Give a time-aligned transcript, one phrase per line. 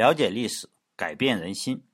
[0.00, 1.84] 了解历史，改变人心。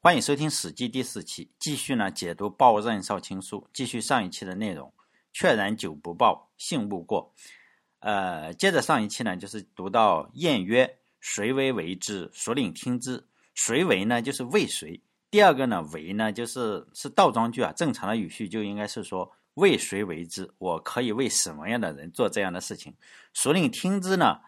[0.00, 4.92] 欢迎收听《史记》第四期，继续呢解读《报任少卿书》，继续上一期的内容。
[5.32, 7.32] 确然久不报，信勿过。
[8.00, 13.24] 呃，接着上一期呢，就是读到晏曰：“谁为为之？”孰令听之。
[13.54, 14.20] 谁为呢？
[14.20, 15.00] 就是为谁。
[15.30, 17.72] 第二个呢，为呢，就是是倒装句啊。
[17.76, 20.52] 正常的语序就应该是说为谁为之？
[20.58, 22.92] 我可以为什么样的人做这样的事情？
[23.32, 24.40] 孰令听之呢，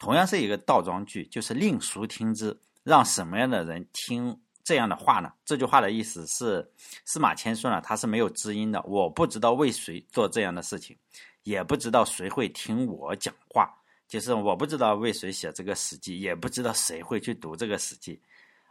[0.00, 4.40] 同样是一个倒装句，就是令孰听之，让什么样的人听。
[4.62, 5.32] 这样的话呢？
[5.44, 6.70] 这句话的意思是，
[7.04, 10.96] 司马迁说呢，他是没有知音的，我不知道为谁做这样的事情，
[11.42, 13.68] 也不知道谁会听我讲话，
[14.06, 18.20] 就是我不知道为谁写这个史记，也不知道谁会去读这个史记。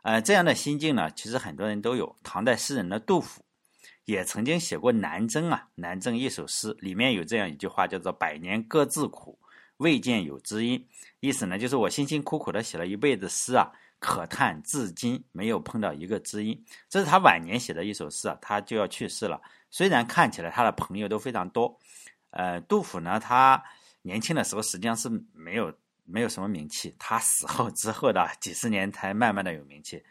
[0.03, 2.15] 呃，这样的心境呢，其实很多人都有。
[2.23, 3.43] 唐代诗人的杜甫
[4.05, 9.37] 也曾经写过《南征》啊，《南征》一首诗，里面有这样一句话，叫做“百年各自苦，
[9.79, 10.87] 未见有知音”。
[11.19, 13.69] 意思呢，就是我辛辛苦苦的写了一辈子诗啊。
[14.01, 16.57] 可叹至今没有碰到一个知音，
[16.87, 19.41] 这是他晚年写的一首诗啊，他就要去世了。
[19.69, 21.77] 虽然看起来他的朋友都非常多，
[22.29, 23.61] 呃，杜甫呢，他
[24.01, 30.01] 年轻的时候实际上是没有没有什么名气，他死后之后的几十年才慢慢的有名气。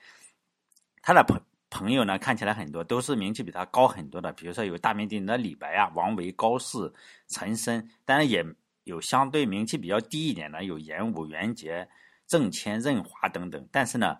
[1.01, 6.93] 他的朋朋友呢，看起来很多都是名气比他高很多的，比如说有大名鼎鼎的李白啊、王维、高适、
[7.27, 8.45] 岑参，当然也
[8.89, 11.89] 有相对名气比较低一点的，有严武、元杰。
[12.27, 14.19] 郑谦、任华等等，但是呢，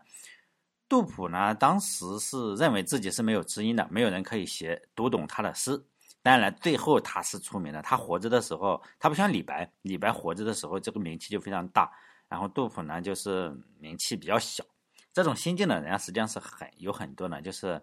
[0.89, 5.79] 杜甫呢，当时是认为自己是没有知音的，没有人可以写读懂他的诗。
[6.23, 7.83] 当然，最后他是出名的。
[7.83, 11.93] 他活着的时候，他不像李白，李白活着的时候这个名气就非常大，
[12.31, 14.65] 然后杜甫呢，就是名气比较小。
[15.13, 17.79] 这种心境的人啊，实际上是很有很多呢，就是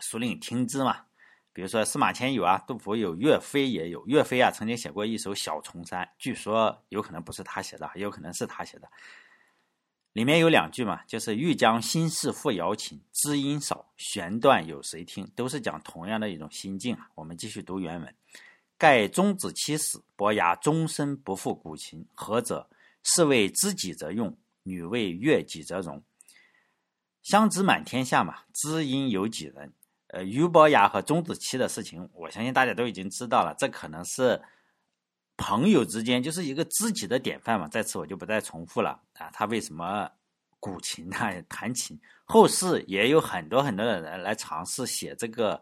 [0.00, 1.06] 俗领听之嘛。
[1.56, 4.06] 比如说司马迁有啊，杜甫有，岳飞也有。
[4.06, 8.86] 岳飞啊，曾经写过一首《小重山》，据说有可能不是他写的，也有可能是他写的。
[10.12, 17.08] 里面有两句嘛，就是“欲将心事付瑶琴，知音少，弦断有谁听”，都是讲同样的一种心境啊。
[17.14, 18.14] 我们继续读原文
[18.76, 22.68] ：“盖钟子期死，伯牙终身不复古琴，何者？
[23.02, 26.04] 士为知己则用，女为悦己则容。
[27.22, 29.72] 相知满天下嘛，知音有几人？”
[30.16, 33.54] 呃，俞伯牙和钟子期的事情，我相信大家都已经知道了。
[33.58, 34.40] 这可能是
[35.36, 37.68] 朋友之间就是一个知己的典范嘛。
[37.68, 39.28] 在此我就不再重复了啊。
[39.30, 40.10] 他为什么
[40.58, 42.00] 古琴啊弹琴？
[42.24, 45.60] 后世也有很多很多的人来尝试写这个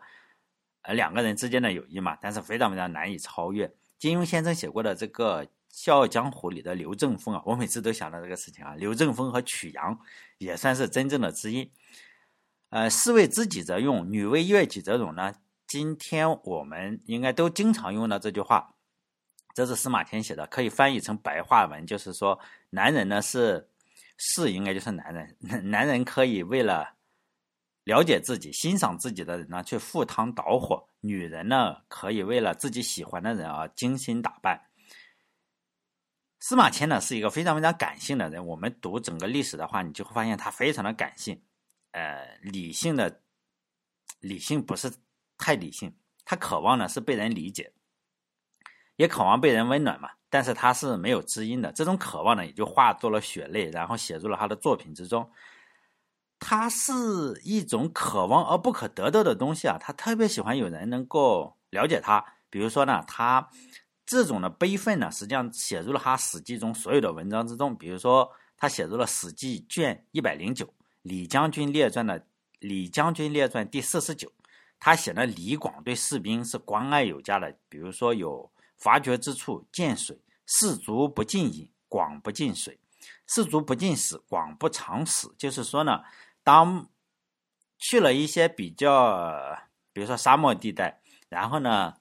[0.83, 3.69] 呃两个人之间的友谊嘛，但是非常非常难以超越。
[3.99, 8.77] 金庸先生写过的这个《笑傲江湖》里的刘正风啊，我每次都想到这个事情啊。
[8.77, 9.99] 刘正风和曲阳
[10.39, 11.69] 也算是真正的知音。
[12.71, 15.33] 呃，士为知己者用，女为悦己者容呢？
[15.67, 18.75] 今天我们应该都经常用到这句话，
[19.55, 22.39] 这是司马迁写的，可以翻译成白话文，就是说，
[22.71, 23.69] 男人呢是
[24.19, 25.37] 士，应该就是男人，
[25.71, 26.95] 男人可以为了
[27.85, 34.61] 了解自己、欣赏自己的人呢去赴汤蹈火，女人呢可以为了自己喜欢的人而精心打扮。
[36.41, 41.41] 司马迁呢是一个非常非常感性的人，我们读整个历史的话，你就会发现他非常的感性。
[41.94, 43.22] 呃，理性的
[44.19, 44.93] 理性不是
[45.38, 45.94] 太理性，
[46.25, 47.72] 他渴望呢是被人理解，
[48.97, 50.10] 也渴望被人温暖嘛。
[50.28, 55.31] 但是他是没有知音的，这种渴望呢也就化作了血泪，然后写入了他的作品之中。
[56.41, 56.93] 他是
[57.44, 62.25] 一种渴望而不可得到的东西啊，他特别喜欢有人能够了解他。
[62.50, 63.49] 比如说呢，他
[64.05, 67.76] 这种的悲愤呢，实际上写入了他《史记》中所有的文章之中。
[67.78, 70.69] 比如说，他写入了《史记》卷一百零九。
[71.05, 72.19] 李将军列传的
[72.61, 74.33] 《李将军列传》第四十九，
[74.81, 77.55] 他写了李广对士兵是关爱有加的。
[77.69, 82.73] 比如说有伐绝之处见水，士卒不进饮，广不进水；
[83.27, 85.29] 士卒不进食，广不尝食。
[85.37, 86.03] 就是说呢，
[86.43, 86.89] 当
[87.79, 89.59] 去了一些比较，
[89.93, 91.93] 比如说沙漠地带，然后呢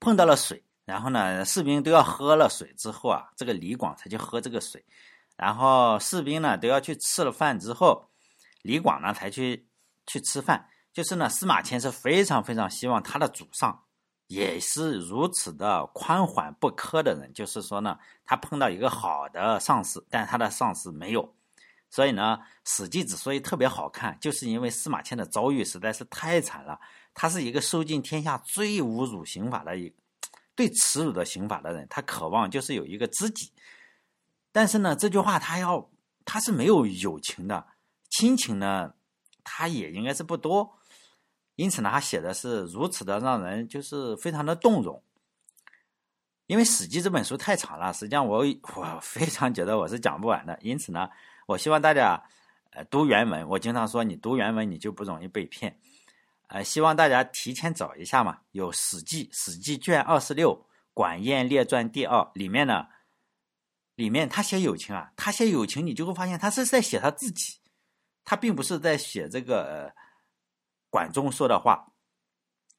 [0.00, 4.84] 碰到了水，然后呢士兵都要喝了水之后啊，这个李广才去喝这个水。
[5.40, 8.10] 然后士兵呢都要去吃了饭之后，
[8.60, 9.66] 李广呢才去
[10.06, 10.68] 去吃饭。
[10.92, 13.84] 就是呢，司马迁是非常非常希望他的祖上
[14.26, 17.32] 也是如此的宽缓不苛的人。
[17.32, 21.34] 就是说呢，他碰到一个好的上司，但他的上司没有。
[21.88, 26.78] 所以呢，《史记》之所以特别好看，就是因为司马迁的遭遇实在是太惨了。
[27.14, 29.92] 他是一个受尽天下最侮辱刑法的一
[30.54, 33.50] 对耻辱的刑法的人，他渴望就是有一个知己。
[34.52, 35.90] 但是呢，这句话他要
[36.24, 37.66] 他是没有友情的，
[38.08, 38.94] 亲情呢，
[39.44, 40.78] 他也应该是不多，
[41.56, 45.02] 因此呢，他写的是如此的让人就是非常的动容。
[46.46, 48.44] 因为《史记》这本书太长了，实际上我
[48.74, 51.08] 我非常觉得我是讲不完的，因此呢，
[51.46, 52.20] 我希望大家
[52.72, 53.48] 呃读原文。
[53.48, 55.78] 我经常说，你读原文你就不容易被骗。
[56.48, 60.52] 呃，希望大家提前找一下嘛，有《史记》，《史记》卷二十六
[60.92, 62.88] 《管晏列传》第二里面呢，
[64.00, 67.58] 里面他写友情啊，他写友情，你就会发现他是在写他自己，
[68.24, 69.92] 他并不是在写这个
[70.88, 71.86] 管仲说的话。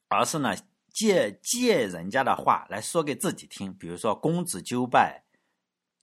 [0.07, 0.55] 而是呢，
[0.91, 3.71] 借借人家的话来说给自己听。
[3.75, 5.23] 比如说，公子纠败，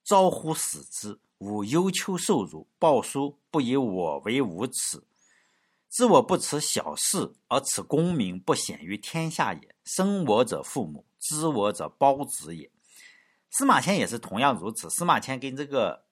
[0.05, 5.03] 招乎死之，吾忧丘受辱，报书不以我为无耻。
[5.91, 9.75] 知我不耻小事，而耻功名不显于天下也。
[9.85, 12.71] 生我者父母，知我者胞子也。
[13.51, 14.89] 司马迁也是同样如此。
[14.91, 16.05] 司马迁跟这个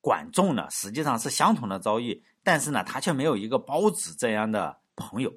[0.00, 5.32] 管仲呢，实际上是相同的遭遇，但是呢，他却没有一个包子这样的朋友。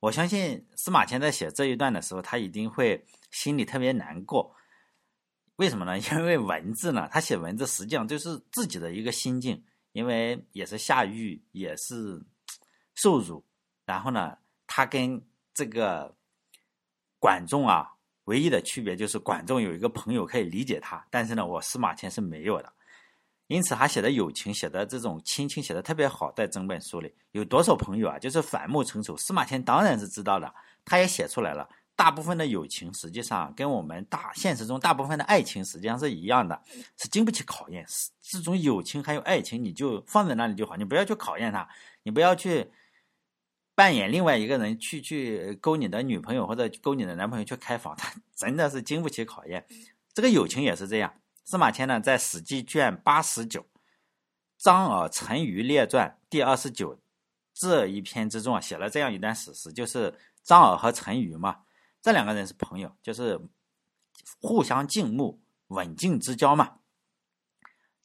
[0.00, 4.54] 我相信司马迁在写这一段的时候，他一定会心里特别难过。
[5.56, 5.98] 为什么呢？
[6.00, 9.64] 因为文字呢，他写文字实际上就是自己的一个心境。
[9.92, 12.20] 因为也是下狱，也是
[12.96, 13.44] 受辱，
[13.84, 14.36] 然后呢，
[14.66, 15.24] 他跟
[15.54, 16.16] 这个
[17.20, 17.93] 管仲啊，
[18.24, 22.72] 唯一的区别就是管仲有一个朋友可以理解他，但是呢，我司马迁是没有的。
[23.48, 28.18] 因此，他写的友情，写的这种亲情，写的特别好，在整本书里有多少朋友啊？
[28.18, 29.14] 就是反目成仇。
[29.18, 30.52] 司马迁当然是知道的，
[30.84, 31.68] 他也写出来了。
[31.94, 36.60] 大部分的友情，实际上跟我们大现实中大部分的爱情实际上是一样的，
[36.96, 37.84] 是经不起考验。
[37.86, 41.68] 是这种友情还有爱情，你就放在那里就好，你不要去考验他，
[42.02, 42.68] 你不要去
[43.74, 49.66] 扮演另外一个人去去勾你的女朋友或者勾你的男朋友去开房，他 真的是经不起考验。
[50.12, 51.12] 这个友情也是这样。
[51.44, 53.60] 司马迁呢，在《史记》卷八十九
[54.56, 56.98] 《张耳陈余列传》第二十九
[57.52, 61.58] 这一篇之中啊，写了这样一段史实，就是张耳和陈余嘛，
[62.00, 63.38] 这两个人是朋友，就是
[64.40, 66.78] 互相敬慕、刎颈之交嘛。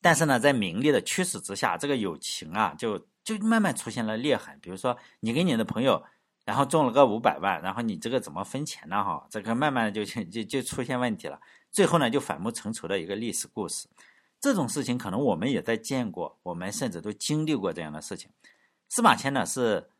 [0.02, 4.58] 但是呢，在名利的驱使之下，这个友情啊，就就慢慢出现了裂痕。
[4.62, 6.04] 比如说，你跟你的朋友，
[6.46, 9.04] 然后中了个五百万，然后你这个怎么分钱呢？
[9.04, 11.40] 哈，这个慢慢的就就就出现问题了。
[11.72, 13.88] 最后呢，就反目成仇的一个历史故事，
[14.40, 18.32] 这种事情可能我们也在见过，我们甚至都经历过这样的事情。
[18.90, 19.92] 司马迁呢是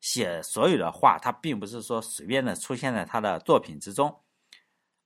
[0.00, 4.14] 写所有的话，他并不是说随便的出现在他的作品之中，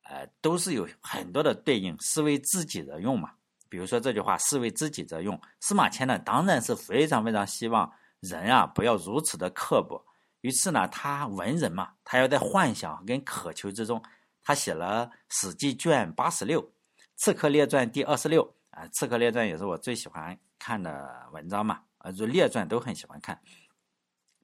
[0.02, 3.35] 呃，都是有很多的对应，是为自己的用嘛。
[3.69, 5.41] 比如说这句话，是为知己者用。
[5.61, 7.91] 司马迁呢，当然是非常非常希望
[8.21, 10.05] 人啊不要如此的刻薄，
[10.41, 14.03] 于是呢，他文人嘛，他要在幻想跟渴求之中。
[14.43, 16.63] 他写了《史记》卷八十六，
[17.17, 23.41] 《刺客列传》第二十六啊，《刺客列传》也是我最喜欢看的文章嘛，啊，就列传都很喜欢看。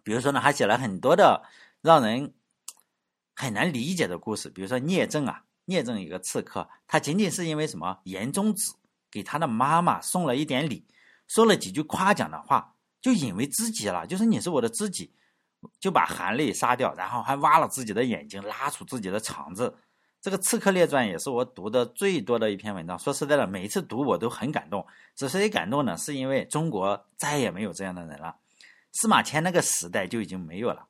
[0.02, 1.40] 比如说呢，还写了很多的
[1.80, 2.34] 让人
[3.36, 8.00] 很难理解的故事，比如说聂政啊，聂政一个刺客，他仅仅是因为什么？
[8.02, 8.74] 言中子
[9.12, 10.84] 给他的妈妈送了一点礼，
[11.28, 15.14] 说了几句夸奖的话，就引为知己了，就是你是我的知己，
[15.78, 19.76] 就把韩磊杀掉，然后还挖了自己的眼睛，拉出自己的肠子。
[20.22, 22.96] 这个《刺客列传》也是我读的最多的一篇文章。
[22.96, 24.86] 说实在的，每一次读我都很感动。
[25.16, 28.36] 之所以感动呢，是因为中国再也没有这样的人了。
[28.92, 30.86] 司马迁那个时代就已经没有了，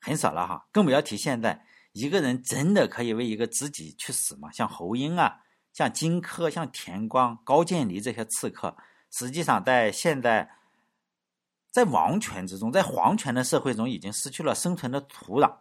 [0.00, 0.66] 很少了哈。
[0.72, 4.50] 更不要提现在，一个人真的可以为一个知己去死吗？
[4.50, 5.38] 像侯婴啊，
[5.78, 8.76] 像荆轲、像田光、高渐离这些刺客，
[9.12, 10.50] 实际上在现在，
[11.70, 15.58] 在王权之中，在皇权的社会中，已经失去了生存的土壤。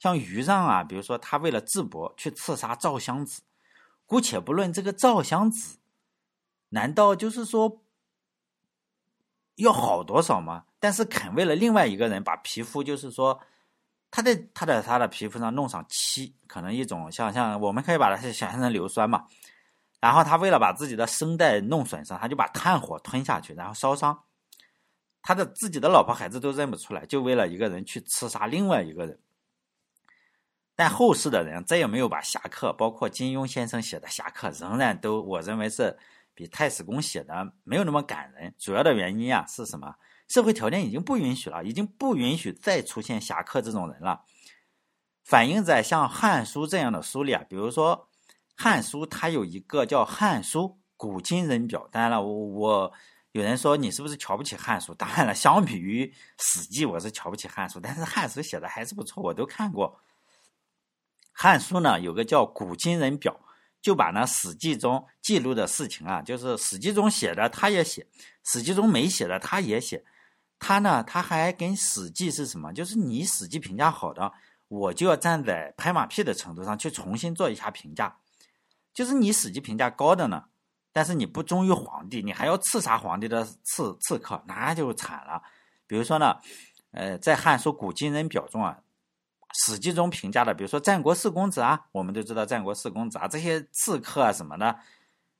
[0.00, 3.40] 像于让啊，比如说他为了智伯去刺杀赵襄子，
[4.04, 5.78] 姑且不论这个赵襄子，
[6.70, 7.84] 难道就是说
[9.54, 10.64] 要好多少吗？
[10.80, 13.40] 但是肯为了另外一个人把皮肤，就是说
[14.10, 19.24] 他在他的他的皮肤上弄上漆，可能一种像像我们可以把它想象成硫酸嘛。
[20.02, 24.24] 然后他为了把自己的声带弄损伤，他就把炭火吞下去，然后烧伤，
[25.22, 29.16] 他的自己的老婆孩子都认不出来，就为了一个人去刺杀另外一个人。
[30.74, 35.96] 但后世的人再也没有把侠客，包括金庸先生写的侠客，仍然都我认为是
[36.34, 38.52] 比太史公写的没有那么感人。
[38.58, 39.94] 主要的原因啊是什么？
[40.26, 44.24] 社会条件已经不允许了，已经不允许再出现侠客这种人了。
[45.22, 47.96] 反映在像《汉书》这样的书里啊，比如说
[48.56, 51.80] 《汉书》，它有一个叫《汉书古今人表》。
[51.90, 52.92] 当然了，我我
[53.32, 54.92] 有人说你是不是瞧不起《汉书》？
[54.96, 56.06] 当然了，相比于
[56.38, 59.88] 《史记》，我是瞧不起《汉书》，但是《汉书》写的还是不错，我都看过。
[61.32, 63.32] 《汉书》呢有个叫《古今人表》，
[63.80, 68.02] 就把呢《史记》中记录的事情啊，就是《史记》中写的他也写，
[68.44, 70.04] 《史记》中没写的他也写。
[70.58, 72.72] 他呢他还跟《史记》是什么？
[72.72, 74.32] 就是你《史记》评价好的，
[74.68, 78.16] 我就要站在拍马屁的程度上去重新做一下评价。
[78.94, 80.44] 就是你《史记》评价高的呢，
[80.92, 85.42] 但是你不忠于皇帝，你还要刺杀皇帝的刺刺客，那就惨了。
[85.86, 86.36] 比如说呢，
[86.92, 88.78] 呃，在《汉书·古今人表》中啊，
[89.66, 94.78] 《史记》中评价的，比如说战国四公子啊，我们都知道战国四公子啊，这些刺客啊什么的，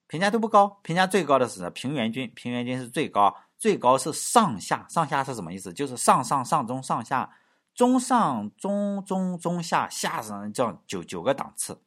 [0.07, 0.81] 评价都不高。
[0.83, 4.87] 评价最高的是平原君，平原君是最高，最高是上下。
[4.89, 5.73] 上下是什么意思？
[5.73, 7.31] 就是上上上中上下，
[7.75, 11.81] 中上中中中下下上叫九九个档次。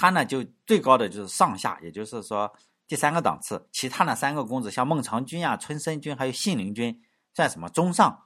[0.00, 2.50] 他呢，就最高的就是上下，也就是说
[2.88, 3.68] 第三个档次。
[3.70, 6.98] 其他那三个公子，像孟尝君啊、春申君，还有信陵君，
[7.34, 8.22] 算什么中上？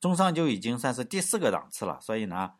[0.00, 2.00] 中上就已经算是第四个档次了。
[2.00, 2.50] 所以呢，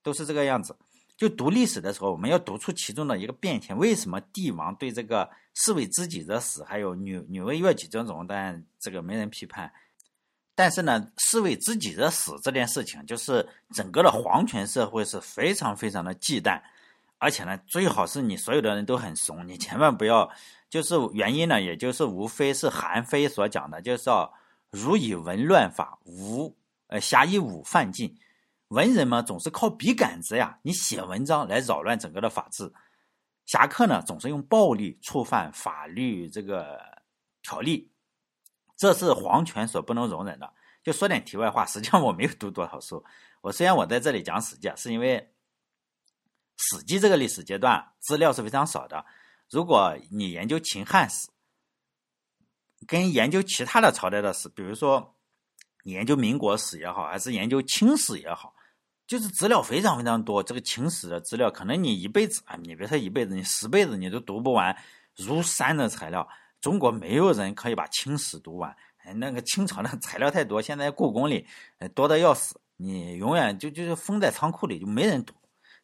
[0.00, 0.76] 都是这个样子。
[1.16, 3.76] 就读历史的时候，我们要读出其中的一个变迁。
[3.76, 8.24] 为什么帝王对这个士为知己者死，还有女女为悦己者容？
[8.24, 9.72] 但这个没人批判。
[10.54, 16.62] 但是呢，士为知己者死这件事情，就是整个的皇权社会是非常非常的忌惮。
[17.18, 20.30] 而且呢，最好是你所有的人都很怂，你千万不要。
[20.70, 24.30] 就是原因呢，也就是无非是韩非所讲的，就是要
[24.70, 26.54] 儒以文乱法，无
[26.88, 28.14] 呃侠以武犯禁。
[28.68, 32.70] 文人嘛，总是靠笔杆子呀，你写文章来扰乱整个的法治；
[33.46, 36.78] 侠客呢，总是用暴力触犯法律这个
[37.42, 37.90] 条例，
[38.76, 40.52] 这是皇权所不能容忍的。
[40.82, 43.02] 就说点题外话，实际上我没有读多少书。
[43.40, 45.32] 我虽然我在这里讲《史记》，是因为。
[46.58, 49.06] 史记这个历史阶段资料是非常少的。
[49.48, 51.28] 如果你研究秦汉史，
[52.86, 55.16] 跟研究其他的朝代的史，比如说
[55.84, 58.54] 你研究民国史也好，还是研究清史也好，
[59.06, 60.42] 就是资料非常非常多。
[60.42, 64.76] 这个清史的资料，可能你一辈子啊，你别说一辈子，你十辈子你都读不完，
[65.16, 66.28] 如山的材料。
[66.60, 68.76] 中国没有人可以把清史读完，
[69.14, 71.46] 那个清朝的材料太多，现在故宫里
[71.94, 75.32] 多的要死，你永远就就是封在仓库里，就没人读。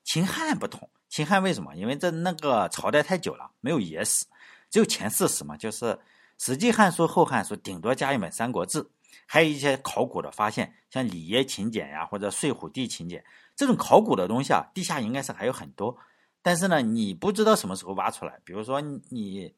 [0.05, 1.75] 秦汉不同，秦汉为什么？
[1.75, 4.27] 因为这那个朝代太久了，没有野史，
[4.71, 5.87] 只有前四史嘛，就是
[6.39, 8.83] 《史记》《汉书》《后汉书》，顶多加一本《三国志》，
[9.27, 13.25] 还有一些考古的发现，像里耶秦简呀，或者睡虎地秦简
[13.57, 15.97] 这种考古的东西啊，地下应该是还有很多。
[16.43, 18.39] 但是呢，你不知道什么时候挖出来。
[18.45, 19.55] 比如说你，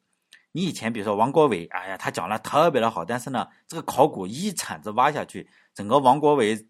[0.53, 6.65] 你以前比如说王国维，哎呀，他讲了特别的好，但是呢，这个考古一铲子挖下去，整个王国维。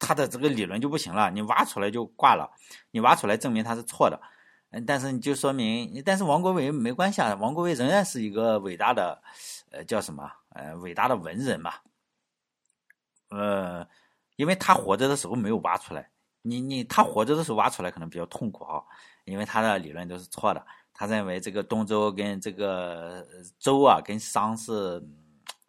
[0.00, 2.50] 他的这个理论就不行了，你挖出来就挂了，
[2.90, 4.20] 你挖出来证明他是错的，
[4.70, 9.22] 嗯，但是你就说明，但是王国维没关系啊，王国维仍然是一个伟大的，
[9.70, 11.74] 呃，叫什么，呃，伟大的文人嘛，
[13.28, 13.86] 呃，
[14.36, 16.10] 因为他活着的时候没有挖出来，
[16.42, 18.82] 你你他活着的时候挖出来可能比较痛苦啊，
[19.26, 23.26] 因为他的理论都是错的，他认为这个东周跟这个
[23.58, 24.98] 周啊跟商是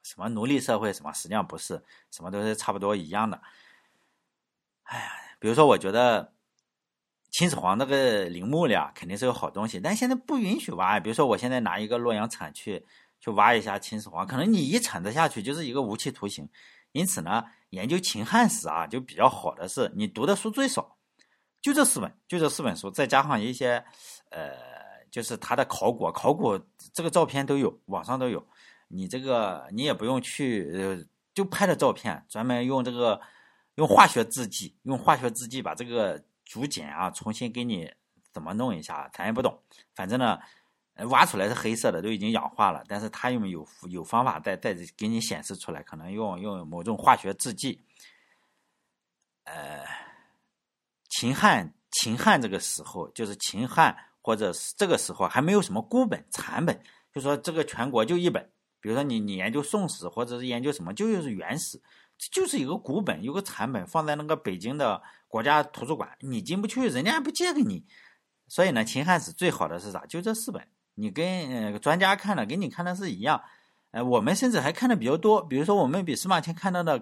[0.03, 3.39] 什么奴隶社会什么，实际上不是，什么都是差不多一样的。
[4.91, 5.05] 哎呀，
[5.39, 6.33] 比如说，我觉得
[7.29, 10.99] 秦始皇那个陵墓里啊，肯定是有好东西，但现在不允许挖。
[10.99, 12.85] 比如说，我现在拿一个洛阳铲去
[13.21, 16.49] 去挖一下秦始皇，可能你一铲子下去就是一个无期徒刑。
[16.91, 20.97] 因此呢，研究秦汉史啊，就比较好的是你读的书最少，
[21.61, 23.81] 就这四本，就这四本书，再加上一些
[24.29, 24.51] 呃，
[25.09, 26.59] 就是他的考古，考古
[26.91, 28.45] 这个照片都有，网上都有。
[28.89, 33.21] 你这个你也不用去，呃，就拍的照片，专门用这个。
[33.81, 37.91] 用化学制剂，用化学制剂把这个竹简啊重新给你
[38.31, 39.59] 怎么弄一下，咱也不懂。
[39.95, 40.39] 反正呢，
[41.09, 42.83] 挖出来是黑色的，都已经氧化了。
[42.87, 47.81] 但是他又有有方法再再给你显示出来，可能用用某种化学制剂。
[49.45, 49.83] 呃，
[51.09, 56.79] 秦汉秦汉这个时候，就是秦汉或者是这个时候还没有什么孤本残本，
[57.11, 58.47] 就说这个全国就一本。
[58.79, 61.81] 比如说你你研究宋史或者是研究什么，就是原始。
[62.29, 67.85] 就是一个古本，有个残本放在那个北京的国家图书馆，你进不去，人家还不借给你。
[68.47, 70.05] 所以呢，秦汉史最好的是啥？
[70.05, 73.41] 就这四本，你跟专家看的，跟你看的是一样。
[73.91, 75.41] 呃，我们甚至还看的比较多。
[75.41, 77.01] 比如说，我们比司马迁看到的，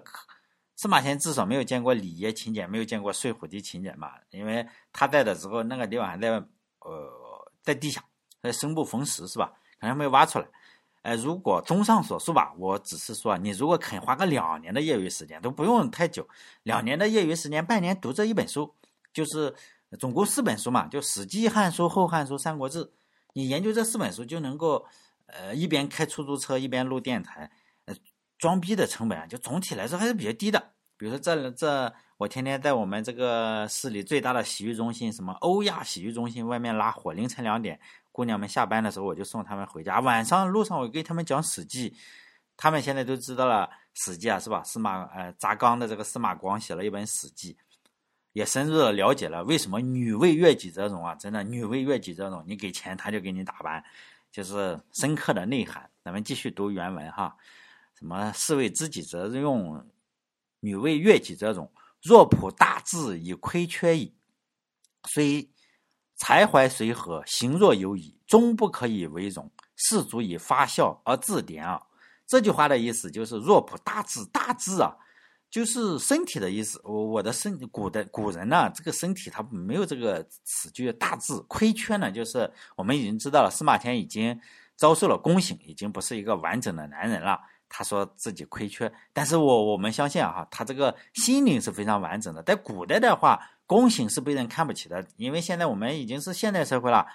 [0.76, 8.02] 司马迁至少没有见过里耶秦简，没有见过睡虎地秦简嘛，因为他在的时候，那个地方还在呃在地下，
[8.42, 9.52] 在生不逢时是吧？
[9.80, 10.46] 可能没有挖出来。
[11.02, 16.28] 哎，如果综上所述吧，我只是说，你如果肯花个两年的业余时间，都不用太久，
[16.62, 18.74] 两年的业余时间，半年读这一本书，
[19.12, 19.54] 就是
[19.98, 22.84] 总共四本书嘛，就《史记》《汉书》《后汉书》《三国志》，
[23.32, 24.86] 你研究这四本书，就能够，
[25.26, 27.50] 呃，一边开出租车一边录电台，
[27.86, 27.94] 呃，
[28.36, 30.72] 装逼的成本啊，就总体来说还是比较低的。
[30.98, 37.80] 比如说这这，我天天在我们这个市里最大的洗浴中心，什么欧亚洗浴中心外面拉货，凌晨两点。
[38.12, 40.00] 姑娘们下班的时候，我就送他们回家。
[40.00, 41.90] 晚上路上，我给他们讲《史记》，
[42.56, 43.68] 他们现在都知道了
[44.04, 44.62] 《史记》啊，是吧？
[44.64, 47.54] 司马呃，砸缸的这个司马光写了一本《史记》，
[48.32, 53.82] 也深入的了解了为什么女为悦己者容啊，真的女为悦己者容，你给钱他就给你打扮，
[54.30, 55.88] 就是深刻的内涵。
[56.02, 57.36] 咱们继续读原文哈，
[57.98, 59.86] 什么士为知己者用，
[60.60, 61.70] 女为悦己者容。
[62.02, 64.14] 若朴大志以亏缺矣，
[65.04, 65.46] 虽
[66.20, 69.50] 才怀随和，行若有矣，终不可以为荣。
[69.74, 71.80] 士足以发笑而自怜啊！
[72.26, 74.94] 这句话的意思就是若朴大志，大志啊，
[75.50, 76.78] 就是身体的意思。
[76.84, 81.34] 我我的身，古的古人呢，这个身体他没有这个词句大志。
[81.48, 84.38] 亏缺呢，就是我们已经知道了，司马迁已经
[84.76, 87.40] 遭受了宫刑，已经不是一个完整的男人了。
[87.70, 92.42] 他说自己亏缺，但是我我们相信啊，他这个心灵是非常完整的。
[92.42, 97.06] 在古代的话，宫刑是被人看不起的，因为现在我们已经是现代社会了，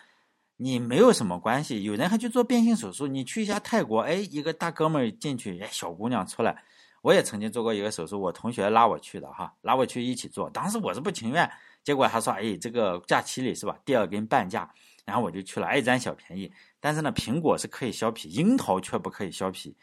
[0.55, 1.83] 你没有什么关系。
[1.83, 6.63] 有人还去做变性手术，你去一下泰国，哎，一个大哥们进去，哎，小姑娘出来。
[7.01, 11.51] 我也曾经做过一个手术，我同学拉我去的哈，拉我去一起做，当时我是不情愿，
[11.83, 16.49] 结果他说，哎，这个假期里是吧，第二根半价，然后我就去了，爱占小便宜。
[16.79, 19.75] 但是呢，苹果是可以削皮，樱桃却不可以削皮。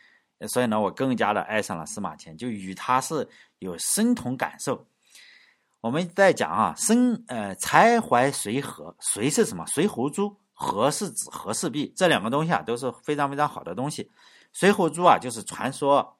[0.48, 4.82] 所以呢，我更加的爱上了司马迁，就与他是有深同感受。
[5.82, 9.66] 我们在讲啊，生呃财怀随和，随是什么？
[9.66, 14.08] 随侯珠，和是指和氏璧，这两个东西啊都是非常非常好的东西。
[14.52, 16.16] 随侯珠啊，就是传说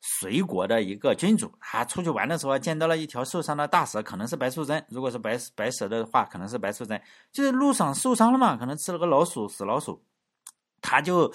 [0.00, 4.86] 随国的一个君主，他出去玩的时候见到了一条受伤的大蛇，可能是白素贞。
[4.88, 7.02] 如果是白白蛇的话，可能是白素贞。
[7.32, 10.00] 就是路上受伤了嘛，可能吃了个老鼠，死老鼠，
[10.80, 11.32] 他就。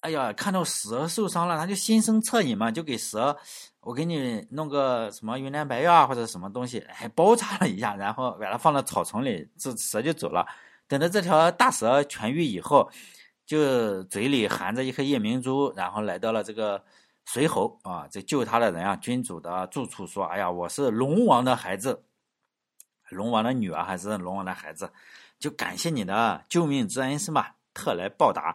[0.00, 3.36] 哎呀，看到蛇受伤了，他就心生恻隐嘛，就给蛇，
[3.80, 10.46] 我给你弄个什么云南白药啊或者什么东西，还包扎了一下，然后把它放到草丛里，这蛇就走了。
[10.86, 12.90] 等到这条大蛇痊愈以后，
[13.46, 16.84] 就嘴里含着一颗夜明珠，然后来到了这个
[17.24, 22.04] 随侯啊，这救他的人啊，君主的住处，说：“哎呀，我是龙王的孩子，
[23.08, 24.92] 龙王的女儿还是龙王的孩子，
[25.38, 27.56] 就感谢你的救命之恩是吧？
[27.72, 28.54] 特来报答。”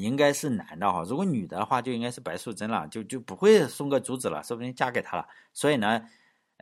[0.00, 5.26] 应该是男的哈，如果女的话就应该是白素贞了，就就不会送个珠子了，说不定嫁给他了。
[5.52, 6.02] 所以呢，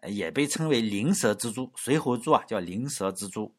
[0.06, 3.54] 也被称为灵蛇之珠，随侯珠啊叫灵蛇之珠。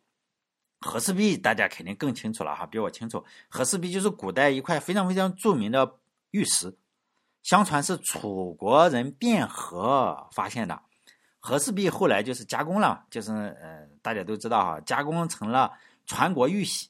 [0.82, 3.23] 和氏璧大家肯定更清楚了哈，比我清楚。
[3.47, 5.97] 和氏璧就是古代一块非常非常著名的
[6.32, 6.76] 玉石，
[7.43, 10.82] 相传是楚国人卞和发现的。
[11.39, 15.71] 和氏璧后来就是加工了，就是呃大家都知道哈，加工成了
[16.06, 16.89] 传国玉玺，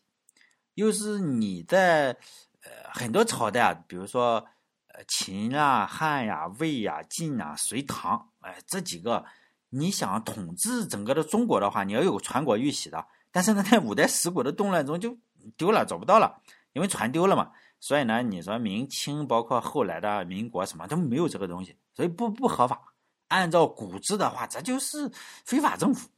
[0.73, 2.17] 又是你在。
[2.65, 4.45] 呃，很多朝代啊，比如说，
[4.87, 9.23] 呃，秦啊、汉呀、魏呀、晋啊、隋唐，哎，这几个，
[9.69, 13.05] 你想统治整个的中国的话，你要有传国玉玺的。
[13.31, 15.15] 但是呢，在五代十国的动乱中就
[15.55, 16.41] 丢了，找不到了，
[16.73, 17.51] 因为传丢了嘛。
[17.79, 22.81] 所以呢，你说明清，包括后来的民国，什么都没有这个东西，所以不不合法。
[23.27, 25.11] 按照古制的话，这就是
[25.43, 26.09] 非法政府，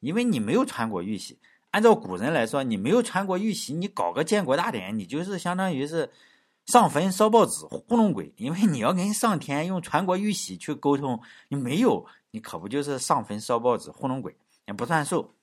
[0.00, 1.40] 因为你没有传国玉玺。
[1.76, 6.10] 按照古人来说，你没有传国玉玺，你搞个建国大典，你就是相当于是
[6.64, 8.32] 上坟烧报纸糊弄鬼。
[8.38, 14.34] 因为你要跟上天用传国玉玺去沟通，你没有，你可不就是上坟烧报纸糊弄鬼，
[14.64, 15.34] 也不算数。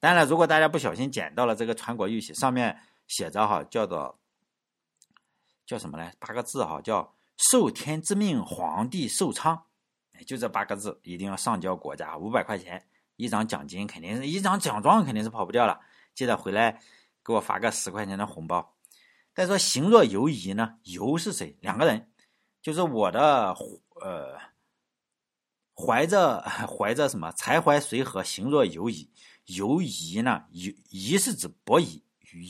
[0.00, 2.74] 当然了，如果大家不小心捡到了这个传国玉玺，上面
[3.06, 4.18] 写着哈，叫做
[5.66, 6.10] 叫什么呢？
[6.18, 9.62] 八个字哈，叫“受天之命，皇帝寿昌”，
[10.26, 12.82] 就这八个字，一定要上交国家五百块钱。
[13.16, 15.80] 一张奖金肯定是一张奖状，肯定是跑不掉了。
[16.14, 16.80] 记得回来
[17.24, 18.74] 给我发个十块钱的红包。
[19.34, 20.78] 再说行若游移呢？
[20.82, 21.56] 游是谁？
[21.60, 22.10] 两个人，
[22.60, 23.54] 就是我的
[24.02, 24.38] 呃，
[25.74, 27.32] 怀着怀着什么？
[27.32, 29.10] 才怀随和，行若游移。
[29.46, 30.44] 游移呢？
[30.50, 32.04] 游移是指伯夷，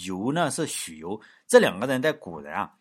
[0.06, 1.20] 游呢是许由。
[1.46, 2.74] 这两个人在古人啊，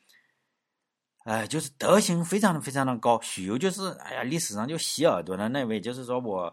[1.25, 3.21] 哎，就是德行非常的非常的高。
[3.21, 6.51] 许由就是哎呀，历史上就洗耳朵的那位，就是说我。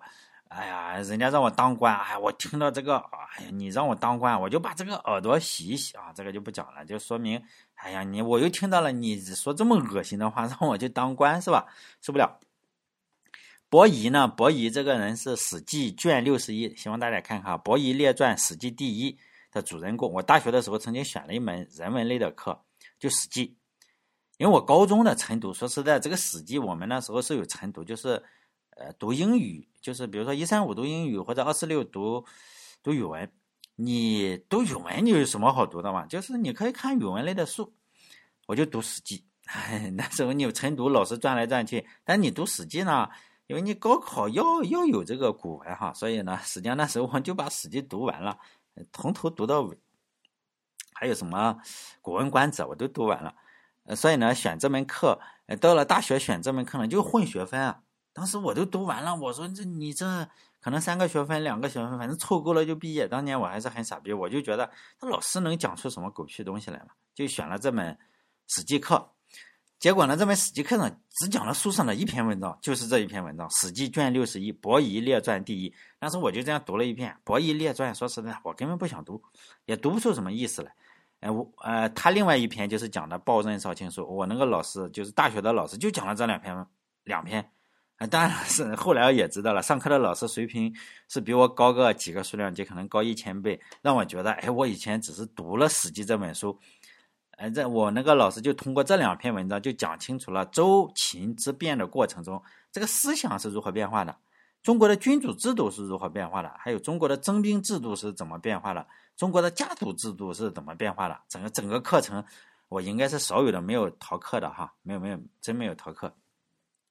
[0.48, 7.42] 哎呀，人家让我当官，哎，我听到这个，哎呀，你让我当官，我就把这个耳朵洗一洗啊，这个就不讲了，就说明，
[7.74, 11.66] 哎呀，你我又听到了你说这么恶心的话， 让我去当官是吧？
[12.00, 12.40] 受不了。
[13.68, 14.26] 伯夷呢？
[14.26, 19.18] 伯夷这个人是《史记》卷六十一，希望大家看看《伯夷列传》，《史记》第一
[19.52, 20.10] 的主人公。
[20.10, 22.58] 我大学的时候曾经选了一门人文类的课，
[22.98, 23.46] 就《史记》，
[24.38, 28.24] 因为我高中的晨读，说实在，这个《史记》我们那时候是有晨读，就是。
[28.78, 32.24] 呃，读英语就是比如说一三五读英语或者二四六读
[32.80, 33.28] 读语文，
[33.74, 36.06] 你读语文你有什么好读的嘛？
[36.06, 37.74] 就是你可以看语文类的书，
[38.46, 39.24] 我就读《史记》。
[39.96, 43.08] 那时候你有晨读老师转来转去，但你读《史记》呢，
[43.48, 48.38] 因为你高考要要有这个古文哈，所以呢，实际上那时候我就把《史记》读完了，
[48.92, 49.76] 从头读到尾。
[50.92, 51.58] 还有什么
[52.00, 53.34] 《古文观止》我都读完了，
[53.96, 55.18] 所以呢，选这门课，
[55.60, 57.80] 到了大学选这门课呢就混学分啊。
[58.18, 60.04] 当时我都读完了，我说这你这
[60.60, 63.06] 可能三个学分、两个学分，反正凑够了就毕业。
[63.06, 64.68] 当年我还是很傻逼，我就觉得
[65.00, 67.96] 那老师能讲出什么狗屁东西来嘛，就选了这门
[68.48, 69.08] 史记课。
[69.78, 75.72] 结果呢，这门史记课上只讲了书上的一篇文章，就是这一篇文章，《史记》卷六十一《伯夷列传》第一。
[76.00, 79.22] 当时我就这样读了一遍《伯夷列传》，说实在，我根本不想读，
[79.66, 80.74] 也读不出什么意思来。
[81.20, 86.66] 哎，我呃，他另外一篇就是讲的《报任少卿书》，我那个老师就是大学的老师，就讲了这两篇，
[87.04, 87.48] 两篇。
[87.98, 90.72] 啊，当然是后来也知道了，上课的老师水平
[91.08, 96.56] 是比我高个几个数量级，可能高一千倍，让我觉得，哎，我以前只是读了《史记》这本书。
[97.32, 104.16] 哎，这我那个老师就通过这两篇文章就讲清楚了周秦之变的过程中，这个思想是如何变化的，
[104.62, 111.20] 中国的君主制度是如何变化的，还有中国的征兵制度是怎么变化的，中国的家族制度是怎么变化的。
[111.28, 112.24] 整个整个课程，
[112.68, 116.12] 我应该是少有的没有逃课的哈，没有没有，真没有逃课。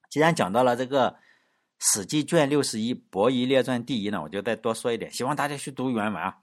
[0.09, 1.11] 既然讲到了这个
[1.79, 6.37] 《史记》卷六十一《伯夷列传》第一呢，我就再多说一点，希望大家去读原文啊。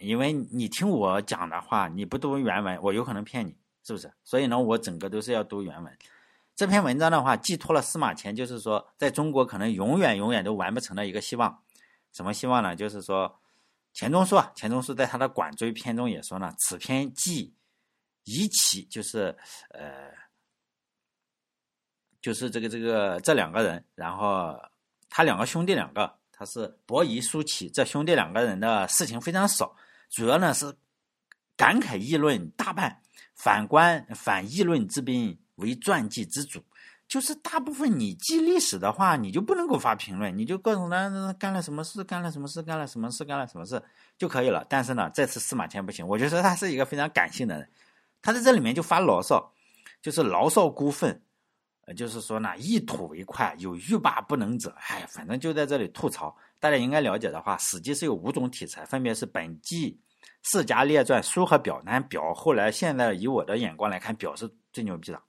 [0.00, 4.10] 因为你听我讲的话，你不读原文，我有可能骗你，是不是？
[4.24, 5.98] 所以呢，我整个都是要读原文。
[6.56, 11.62] 这篇文章的话，寄托了司马迁，就是说，在中国可能永远永远都完不成的一个希望。
[12.12, 12.74] 什么希望呢？
[12.74, 13.40] 就是说，
[13.92, 17.54] 钱钟书啊，钱钟书在他的《管锥篇》中也说呢，此篇记
[18.24, 19.36] 夷齐，就是
[19.70, 20.10] 呃，
[22.20, 24.54] 就是这个这个这两个人，然后
[25.08, 29.74] 他两个兄弟两个，他是伯夷、叔齐，这兄弟两个人的事情非常少。
[30.08, 30.74] 主要呢是
[31.56, 33.00] 感慨议论大半，
[33.34, 36.62] 反观反议论之兵为传记之主，
[37.06, 43.82] 就是大部分你记历史的话，你就不能够发评论，你就各种的干了什么事，干了什么事，干了什么事，干了什么事
[44.18, 44.66] 就可以了。
[44.68, 47.68] 但是呢，这次司马迁不行，我就说他是一个非常感性的人，
[48.20, 49.52] 他在这里面就发牢骚，
[50.02, 51.22] 就是牢骚孤愤，
[51.94, 56.36] 就是说呢，一吐为快，有欲罢不能者，哎，反正就在这里吐槽。
[56.58, 59.98] 大家应该了解的话，《史记》是有五种题材，分别是本纪、
[60.42, 61.82] 世家列传、书和表。
[61.84, 65.20] 但表后来现在以我的眼光来看，表是最牛逼的，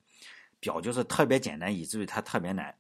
[0.60, 2.76] 表就是特别简单，以至于它特别难。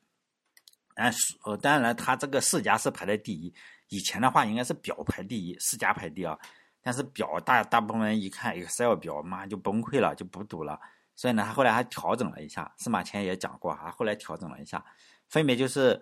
[0.93, 1.11] 但
[1.45, 3.53] 呃，当然它这个世家是排在第一，
[3.87, 6.37] 以前的话应该是表排第一，世家排第二。
[6.83, 10.79] 但是表大大部分人一看 Excel 表，妈就崩溃了，就不读了。
[11.21, 12.73] 所以呢，他后来还调整了一下。
[12.77, 14.83] 司马迁也讲过哈，后来调整了一下，
[15.27, 16.01] 分别就是。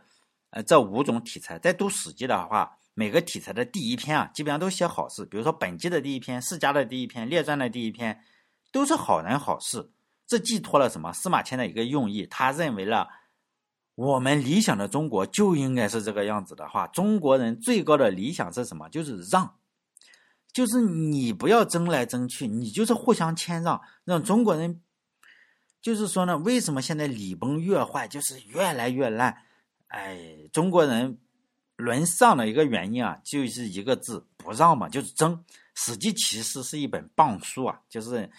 [0.52, 5.24] 呃，这五种题材，在读《史记》的话，每个题材的第一篇啊，基本上都写好事。
[5.26, 8.20] 比如说本纪的第一篇、世家的第一篇、列传的第一篇，
[8.72, 9.92] 都是好人好事。
[10.26, 11.14] 这寄托了什么？
[11.14, 13.08] 司马迁的一个用意，他认为了
[13.94, 18.90] 我们理想的中国就应该是这个样子的话，中国人最高的理想是什么？
[18.90, 19.54] 就是让，
[20.52, 24.82] 就是你不要争来争去，你就是互相谦让，让中国人，
[25.82, 29.44] 就是说呢，为什么现在礼崩乐坏，就是越来越烂？
[29.88, 30.18] 哎，
[30.52, 31.18] 中国人
[31.78, 35.36] 沦丧的一个原因啊，就是一个字不让嘛，就是争。
[35.76, 38.30] 《史记》其实是一本棒书啊，就是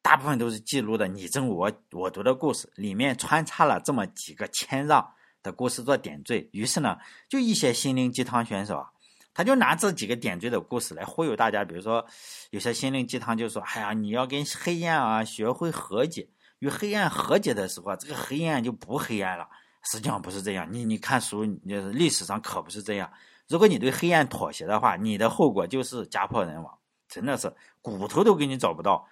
[0.00, 6.48] 大部分都是记录的你争我我夺的故事，里面穿插了这么几个谦让的故事做点缀。
[6.52, 6.96] 于是呢，
[7.28, 8.86] 就一些心灵鸡汤选手啊，
[9.34, 11.64] 他就拿这几个点缀的故事来忽悠大家。
[11.64, 12.06] 比如说，
[12.50, 16.28] 有些心灵鸡汤就说：“哎呀，你要跟黑暗啊学会和解，
[16.60, 19.46] 与黑暗和解的时候啊，这个黑暗就不黑暗了。”
[19.90, 23.10] 实际上不是这样，你你看书，你历史上可不是这样。
[23.48, 29.08] 如果你对黑暗妥协的话，你的后果就是家破人亡，真的是骨头都给你找不到，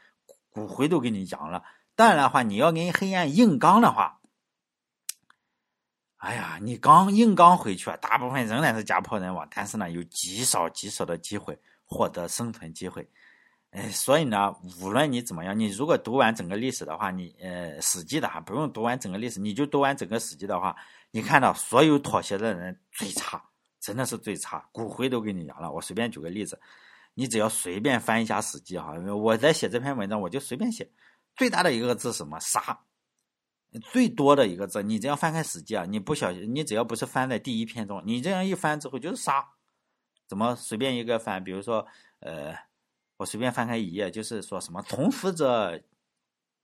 [0.50, 1.64] 骨灰都给你扬了。
[1.96, 4.20] 当然的话，你要跟黑暗硬刚的话，
[6.18, 13.10] 哎呀，你刚硬刚回去啊，大部分仍然是家破人亡，但是呢，有极少极少的机会获得生存机会。
[13.70, 20.74] 哎，所以呢，无论你怎么样，你如果读完整个历史的话，你呃《史记》的哈，不用读完整个历史，你就读完整个《史记》的话，
[21.10, 23.44] 你看到所有妥协的人最差，
[23.78, 25.70] 真的是最差，骨灰都给你扬了。
[25.70, 26.58] 我随便举个例子，
[27.12, 30.90] 你只要随便翻一下《史记》哈，我在写这篇文章，我就随便写，
[31.36, 32.80] 最大的一个字什么杀，
[33.92, 39.46] 最多的一个字，你只要翻开《史记》啊，你不小心，你只要不是翻在第一篇中，你这样一翻之后就是杀，
[40.26, 41.86] 怎么随便一个翻，比如说
[42.20, 42.66] 呃。
[43.18, 45.78] 我随便翻开一页，就是说什么同死者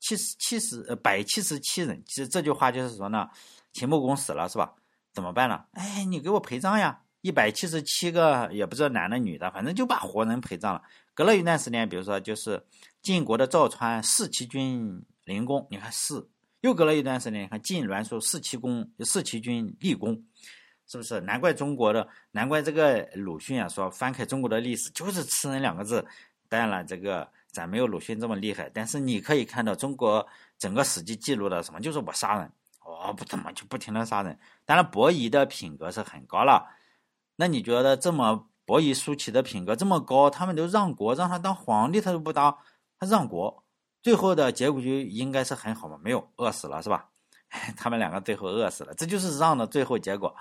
[0.01, 2.03] 七十七十呃百七十七人。
[2.07, 3.29] 其实这句话就是说呢，
[3.73, 4.73] 秦穆公死了是吧？
[5.13, 5.65] 怎么办呢？
[5.73, 7.03] 哎，你给我陪葬呀！
[7.21, 10.83] 一百七十七个也不知道男的女的，反正就把活人陪葬了。
[11.15, 12.65] 隔了一段时间，比如说就是
[13.03, 16.29] 晋国的赵川弑其君灵公，你看弑。
[16.61, 20.25] 又隔了一段时间，你看晋栾书弑其公弑其君立公，
[20.87, 21.21] 是不是？
[21.21, 26.07] 难怪中国的，难怪这个鲁迅啊说，翻开中国的历史就是吃人两个字。
[26.49, 30.27] 当然了，这个咱没有鲁迅这么厉害，但是你可以看到中国
[30.59, 32.51] 整个史记记录的什么，就是我杀人，
[32.85, 34.39] 我不怎么就不停的杀人。
[34.65, 36.67] 当然，伯夷的品格是很高了。
[37.37, 42.57] 那你觉得这么伯夷叔齐的品格这么高，他们都让国让他当皇帝，他都不当，
[42.99, 43.65] 他让国，
[44.03, 45.99] 最后的结果就应该是很好嘛？
[46.03, 47.09] 没有饿死了是吧？
[47.77, 50.35] 他们两个最后饿死了，这就是让的最后结果。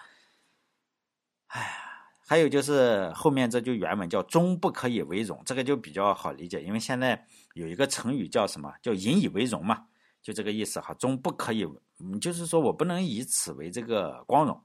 [1.48, 1.93] 哎呀，
[2.34, 8.74] 还有就是后面这句原文叫“终不可以为荣”，这个就比较好理解，因为现在有一个成语叫什么？
[8.82, 9.86] 叫引以为荣嘛，
[10.20, 10.96] 就这个意思哈。
[10.96, 11.64] 终不可以，
[12.20, 14.60] 就是说我不能以此为这个光荣。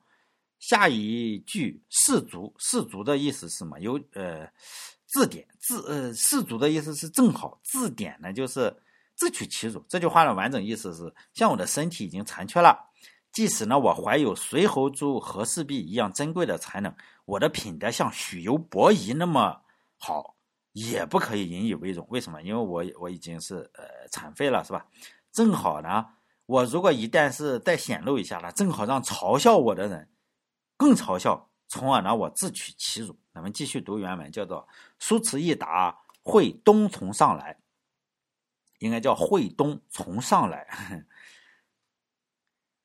[0.61, 3.79] 下一句“士卒”，士卒的意思是什么？
[3.81, 4.51] 有呃
[5.05, 8.75] 字典字呃士卒的意思是正好，字典呢就是
[9.15, 9.85] 自取其辱。
[9.91, 12.87] 这句话的完整意思是：像我的身体已经残缺了。
[13.31, 16.93] 即使呢，我怀有随侯珠、和氏璧一样珍贵的才能，
[17.29, 19.61] 我的品德像许由、伯夷那么
[19.99, 20.35] 好，
[20.73, 22.07] 也不可以引以为荣。
[22.09, 22.41] 为什么？
[22.41, 24.87] 因为我我已经是呃残废了，是吧？
[25.31, 26.07] 正好呢，
[26.47, 30.09] 我如果一旦是再显露一下了，正好让嘲笑我的人
[30.79, 33.15] 更嘲笑，从而呢我自取其辱。
[33.35, 34.67] 咱们继续读原文，叫做
[34.99, 37.61] “苏辞一答，会东从上来”，
[38.81, 41.05] 应该叫“会东从上来”。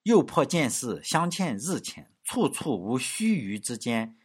[0.04, 4.18] 又破见事，相欠日浅，处处无须臾之间，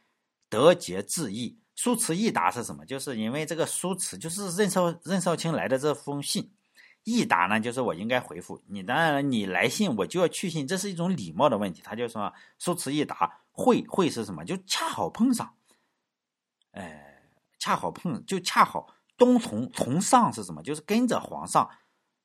[0.48, 1.58] 得节自缢。
[1.74, 2.84] 苏辞一答是什么？
[2.84, 6.50] 就是因为这个苏辞，就是任少任少卿来的这封信。
[7.04, 8.82] 一答呢，就是我应该回复你。
[8.82, 11.80] 当然了，你来信我就要去信，这是一种礼貌的问题。
[11.82, 14.44] 他就说苏辞一答，会会是什么？
[14.44, 15.54] 就恰好碰上，
[16.72, 17.22] 哎，
[17.58, 20.62] 恰好碰，就恰好东从从上是什么？
[20.62, 21.70] 就是跟着皇上。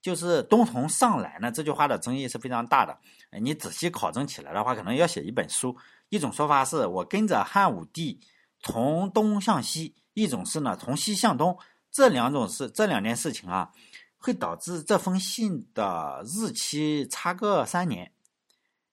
[0.02, 3.00] 就是东从上来呢，这句话的争议是非常大的。
[3.40, 5.78] 你仔细考证起来的话，可能要写一本书。
[6.13, 8.19] 一种说法是我跟着汉武帝
[8.60, 11.58] 从东向西，一种是呢从西向东。
[11.91, 13.71] 这两种是这两件事情啊，
[14.19, 18.12] 会导致这封信的日期差个三年。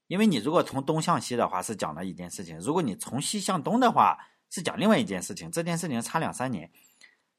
[0.06, 4.16] 因为你如果从东向西的话，是讲了一件事情；如果你从西向东的话，
[4.48, 5.52] 是讲另外一件事情。
[5.52, 6.70] 这件事情差两三年。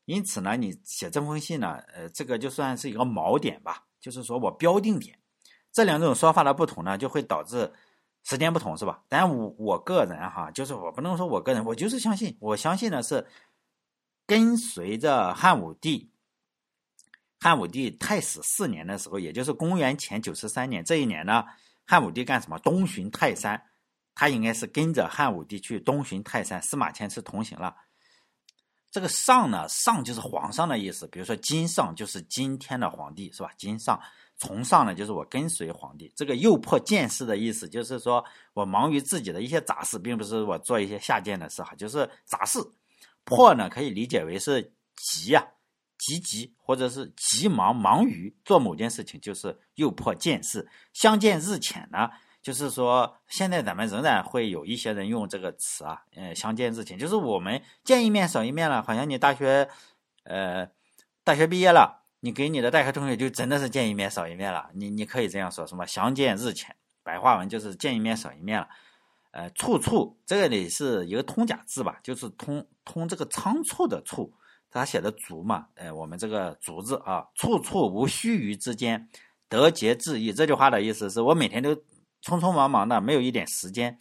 [0.06, 5.18] 因此呢，你写这封信呢，呃，这个就算是一个锚点吧，就是说我标定点，
[5.72, 7.74] 这两种说法的不同呢，就会导致
[8.24, 9.04] 时间不同，是吧？
[9.10, 13.26] 但我我个人哈，就是我不能说我个人，我就是相信，我相信的是
[14.28, 16.12] 跟随着汉武帝，
[17.40, 21.44] 汉武帝太史四年的时候，也就是公元前九十三年这一年呢，
[21.86, 22.60] 汉武帝干什么？
[22.60, 23.62] 东巡泰山，
[24.14, 27.76] 他应该是跟着汉武帝去东巡泰山，司马迁是同行了。
[28.92, 31.08] 这个上呢，上就是皇上的意思。
[31.08, 33.50] 比如说今上就是今天的皇帝，是吧？
[33.58, 34.00] 今上
[34.42, 36.12] 从上呢，就是我跟随皇帝。
[36.16, 38.26] 这个诱迫见事的意思，就是说
[38.56, 42.60] 我忙于自己的一些杂事，并不是我做一些下贱的事哈，就是杂事。
[43.24, 45.46] 迫呢，可以理解为是急呀，
[46.00, 50.68] 急急或者是急忙忙于做某件事情，就是诱迫见事。
[50.92, 52.10] 相见日浅呢？
[52.42, 59.70] 就是说，现在咱们仍然会有一些人用这个词啊，呃，相见日浅，就是我们见一面少一面了，好像你大学，
[60.24, 60.68] 呃，
[61.24, 68.70] 大学毕业了，你给你的代课同学就真的是见一面少一面了，你你可以这样说，什么相见日浅，白话文就是见一面少一面了，
[69.32, 74.34] 呃，处处这个里是一个通假字吧，就是通通这个仓促的促，
[74.70, 79.10] 他写的足嘛，呃，我们这个足字啊，处处无须臾之间，
[79.50, 81.76] 得节自缢，这句话的意思是我每天都。
[82.24, 83.98] 匆匆忙忙的，没有一点时间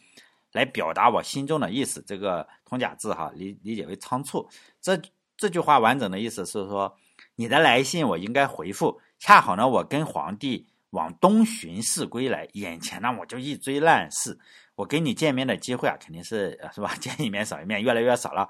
[0.52, 2.04] 来表达我心中的意思。
[2.06, 4.46] 这个通假字哈，理理解为仓促。
[4.78, 5.00] 这
[5.38, 6.94] 这句话完整的意思是说，
[7.40, 9.00] 你的来信我应该回复。
[9.18, 14.38] 恰好呢，我跟皇帝往东巡视归来，眼前呢我就一堆烂事。
[14.74, 16.94] 我跟你见面的机会啊，肯定是是吧？
[16.96, 18.46] 见一面少一面，越来越少了。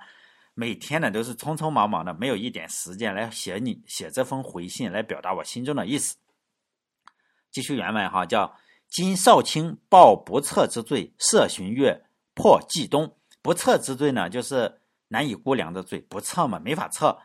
[0.54, 6.16] 每天呢都是匆匆忙忙的，没有一点时间来写你写这封回信，来表达我心中的意思。
[7.52, 8.56] 继续原文哈，叫。
[8.88, 12.02] 今少卿报不测之罪，涉寻月，
[12.34, 13.14] 破冀东。
[13.40, 16.00] 不测之罪呢，就是难以估量的罪。
[16.00, 17.16] 不测嘛，没法测，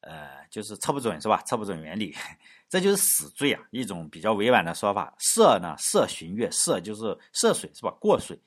[0.00, 1.42] 呃，就是测不准，是吧？
[1.46, 2.14] 测不准原理，
[2.68, 5.14] 这就是死罪啊，一种比较委婉的说法。
[5.18, 7.90] 涉呢，涉旬月，涉就是涉水，是吧？
[7.98, 8.38] 过水，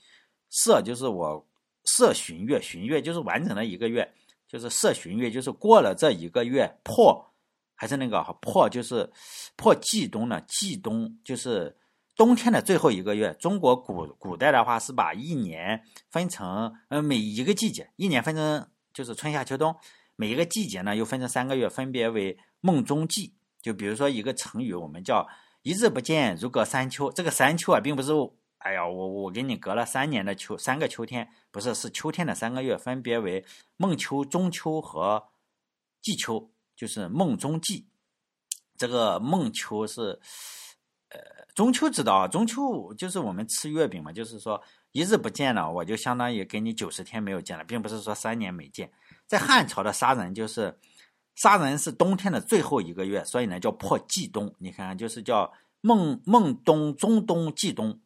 [0.52, 1.44] 涉就是我
[1.86, 4.08] 涉旬月，旬月就是完整的一个月，
[4.48, 7.34] 就是涉旬月，就是过了这一个月，破
[7.74, 9.12] 还是那个破，就是
[9.56, 10.40] 破季冬呢？
[10.48, 11.76] 季冬就是。
[12.18, 19.76] 冬天的最后一个月，中国古古代的话是把一年分成，呃，每一个季节，一年分成就是春夏秋冬，
[20.16, 23.36] 每一个季节呢又分成三个月，分别为孟中季。
[23.62, 25.28] 就比如说一个成语，我们叫
[25.64, 27.12] 一日不见如隔三秋。
[27.12, 28.12] 这个三秋啊，并不是，
[28.60, 33.46] 哎呀，我我给你隔了三年的秋，三个秋天，不是，是秋天的三个月，分别为
[33.78, 35.28] 孟秋、中秋和
[36.02, 37.88] 季秋，就是孟中季。
[38.78, 40.20] 这个孟秋是。
[41.10, 41.22] 呃，
[41.54, 48.92] 中秋知道啊，中秋就是我们吃月饼嘛，就是说一日不见了，我就相当于给你九十天没有见了，并不是说三年没见。
[49.28, 50.78] 在汉朝的杀人就是
[51.36, 54.54] 杀人是冬天的最后一个月，所以呢叫破季冬。
[54.58, 58.00] 你看看，就是叫孟孟冬、中冬、季冬。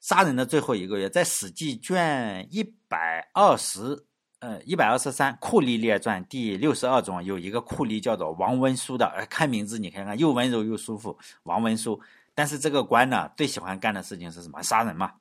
[0.00, 4.04] 杀人的最后一个月，在《史记》卷一百二十，
[4.40, 11.98] 呃，一百二十三《酷吏列传》第六十二中有一个酷吏叫做王文书的，呃，看名字你看看，又温柔又舒服，王文书。
[12.34, 14.62] 但是这个官呢，最喜欢干的事情是什么？
[14.62, 15.12] 杀人嘛，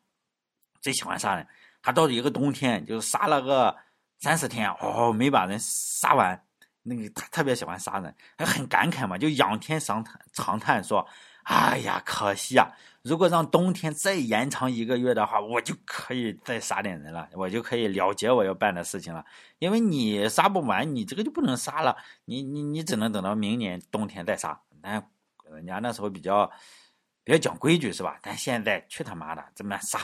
[0.82, 1.48] 最喜欢杀人。
[1.82, 3.74] 他到了一个冬天，就是杀了个
[4.24, 6.42] 三十天，哦，没把人杀完。
[6.82, 11.06] 那个他特别喜欢杀人，还很感慨嘛，就仰天长叹长叹说。
[11.44, 12.72] 哎呀，可惜啊！
[13.02, 19.26] 如果让冬天再延长一个月的话，我就可以再杀点人了，我就可以了结我要办的事情了。
[19.60, 24.58] 因为你杀不完，你这个就不能杀了，你你你只能等到明年冬天再杀。
[24.82, 25.04] 那
[25.52, 26.50] 人家那时候比较
[27.26, 28.18] 比较讲规矩是吧？
[28.22, 30.00] 但现在去他妈的怎么杀？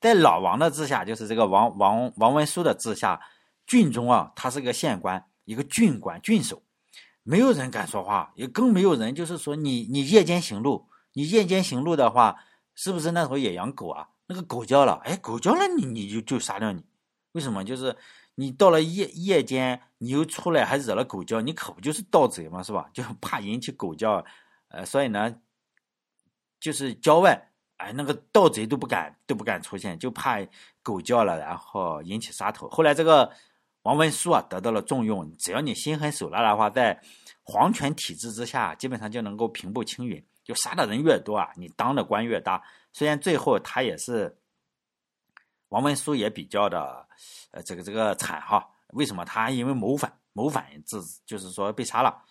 [0.00, 3.20] 在老王的治下，就是这个王王王文书的治下，
[3.66, 6.62] 郡中啊，他是个县官，一个郡官郡守。
[7.26, 12.38] 没有人敢说话，也更没有人就是说你你夜间行路，你夜间行路的话，
[12.74, 14.08] 是不是那时候也养狗啊？
[14.26, 16.84] 那个狗叫了，哎，狗叫了，你你就就杀掉你？
[17.32, 17.64] 为什么？
[17.64, 17.96] 就是
[18.34, 22.62] 你到了夜夜间，你又出来还惹了狗叫，你可不就是盗贼吗？
[22.62, 22.90] 是吧？
[22.92, 24.22] 就怕引起狗叫，
[24.68, 25.34] 呃，所以呢，
[26.60, 30.46] 就是郊外，哎，那个盗贼都不敢都不敢出现，就怕
[30.82, 32.68] 狗叫了，然后引起杀头。
[32.68, 33.32] 后来这个。
[33.84, 35.30] 王文书啊，得到了重用。
[35.38, 36.98] 只要你心狠手辣的话，在
[37.42, 40.22] 皇权体制之下，基本上就能够平步青云。
[40.42, 42.62] 就杀的人越多啊，你当的官越大。
[42.92, 44.38] 虽然最后他也是
[45.68, 47.06] 王文书也比较的，
[47.50, 48.66] 呃，这个这个惨哈。
[48.88, 52.22] 为什么他因为谋反，谋反自就是说被杀了，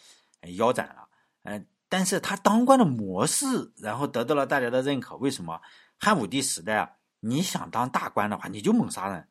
[0.57, 1.07] 腰斩了。
[1.43, 3.45] 嗯，但是他当官的模式，
[3.77, 5.15] 然后得到了大家的认可。
[5.17, 5.61] 为什么
[5.99, 9.27] 汉武帝时代啊，你想当大官的话，你就猛杀人。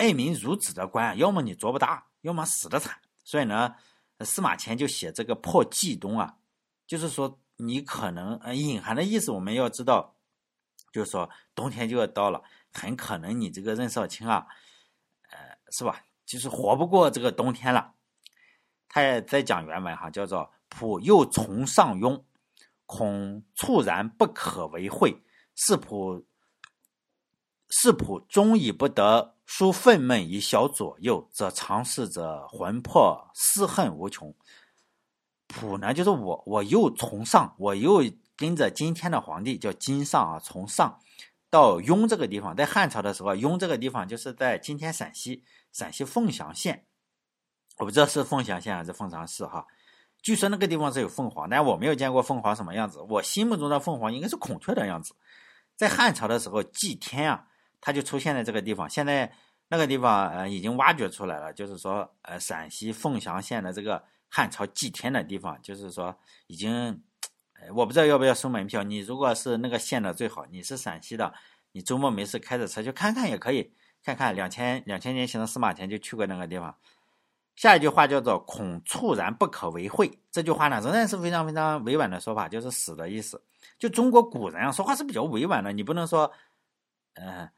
[0.00, 2.98] 爱民如子的官，要么你做不大，要么死的惨。
[3.22, 3.74] 所以呢，
[4.20, 6.38] 司马迁就写这个破季冬啊，
[6.86, 10.16] 就是说你可能呃隐含的意思，我们要知道，
[10.90, 14.46] 就是说冬天就要到了，很可能你这个任少卿啊，
[15.30, 15.38] 呃，
[15.70, 16.02] 是吧？
[16.24, 17.92] 就是活不过这个冬天了。
[18.88, 22.24] 他也在讲原文哈，叫做“仆又从上庸，
[22.86, 25.22] 恐猝然不可为会，
[25.54, 26.24] 是仆
[27.68, 34.32] 是仆终以不得。”书愤懑以小左右，则尝试者魂魄思恨无穷。
[35.48, 38.00] 普呢，就是我，我又从上，我又
[38.36, 41.00] 跟着今天的皇帝叫金上啊，从上
[41.50, 46.86] 到雍这个地方，在汉朝的时候，雍这个地方就是在今天陕西陕西凤翔县，
[47.78, 49.66] 我不知道是凤翔县还是凤翔市哈。
[50.22, 53.00] 据说那个地方是有凤凰，但我没有见过凤凰什么样子。
[53.00, 55.12] 我心目中的凤凰应该是孔雀的样子。
[55.74, 57.48] 在汉朝的时候，祭天啊。
[57.80, 59.32] 它就出现在这个地方，现在
[59.68, 66.14] 那个地方呃已经挖掘出来了，就是说呃陕西凤翔县的这个汉朝祭天的地方，就是说
[66.48, 67.02] 已经，
[67.74, 68.82] 我不知道要不要收门票。
[68.82, 71.32] 你如果是那个县的最好，你是陕西的，
[71.72, 73.72] 你周末没事开着车去看看也可以，
[74.04, 76.76] 看看两千两千年前的司马迁就去过那个地方。
[77.56, 83.42] 下一句话叫做“恐猝然不可为会”，这句话呢仍然是非常非常委婉的说法，就是死的意思。
[83.78, 86.32] 就中国古人啊说话是比较委婉的，你不能说，
[87.14, 87.48] 嗯。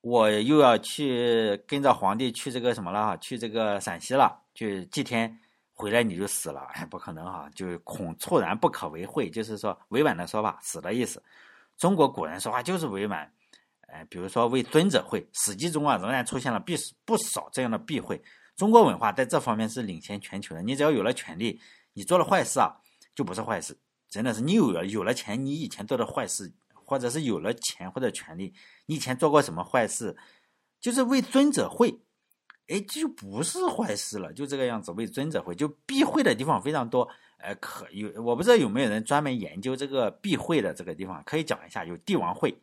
[0.00, 3.16] 我又要去跟着皇帝去这个什么了哈？
[3.16, 5.38] 去这个陕西了，去祭天，
[5.74, 7.50] 回来你就死了，哎， 不可能哈！
[7.54, 11.22] 就是恐猝然不可为会，就是说委婉的说法，死的意思。
[11.76, 13.30] 中国古人说话就是委婉，
[13.88, 18.22] 哎，比如说为尊者讳，《史记》中啊仍然出现了必不少这样的避讳。
[18.56, 20.62] 中国文化在这方面是领先全球的。
[20.62, 21.60] 你只要有了权利，
[21.92, 22.74] 你做了坏事啊，
[23.14, 23.76] 就不是坏事，
[24.08, 26.52] 真的是你有了有了钱，你以前做的坏事。
[26.88, 28.54] 或者是有了钱或者权利，
[28.86, 30.16] 你以前做过什么坏事，
[30.80, 31.90] 就是为尊者讳，
[32.68, 34.90] 哎，这就不是坏事了，就这个样子。
[34.92, 41.84] 为尊者讳，就避讳的地方非常多，哎，可有我不知道有没有人专门研究这个避讳的这个地方，可以讲一下。
[41.84, 42.58] 有帝王讳、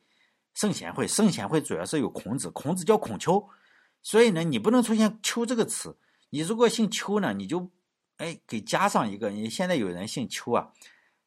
[0.55, 3.47] 圣贤讳，圣贤讳主要是有孔子，孔子叫孔丘，
[4.01, 5.95] 所以呢，你不能出现丘这个词。
[6.31, 7.69] 你如果姓丘呢，你就
[8.17, 9.29] 哎给加上一个。
[9.29, 10.73] 你现在有人姓丘啊，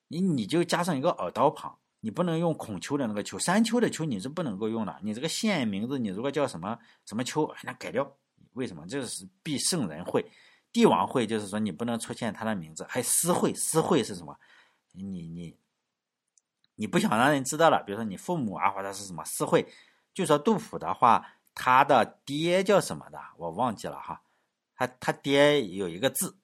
[0.09, 1.79] 你你就加上一个耳刀旁。
[2.01, 4.99] 你不能用孔丘的那个丘，山丘的丘你是不能够用的。
[5.03, 8.11] 你这个县名字，你如果叫什么什么丘，那改掉。
[8.55, 8.85] 为什么？
[8.89, 10.25] 这是必圣人讳，
[10.73, 12.85] 帝王讳，就是说你不能出现他的名字。
[12.89, 14.37] 还私讳，私讳是什么？
[14.93, 15.57] 你你
[16.75, 19.67] 你不想让人知道了，比如说你父母啊，或者是什么私讳。
[20.13, 21.25] 就说杜甫的话，
[21.55, 24.21] 他的爹叫什么的，我忘记了哈。
[24.75, 26.37] 他他爹有一个字，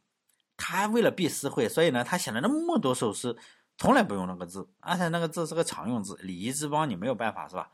[0.57, 3.37] 他为了避私讳，所以呢，他写了那么多首诗。
[3.77, 7.70] 从来不用那个字，而且那个字是个常用字，礼仪之邦你没有办法是吧？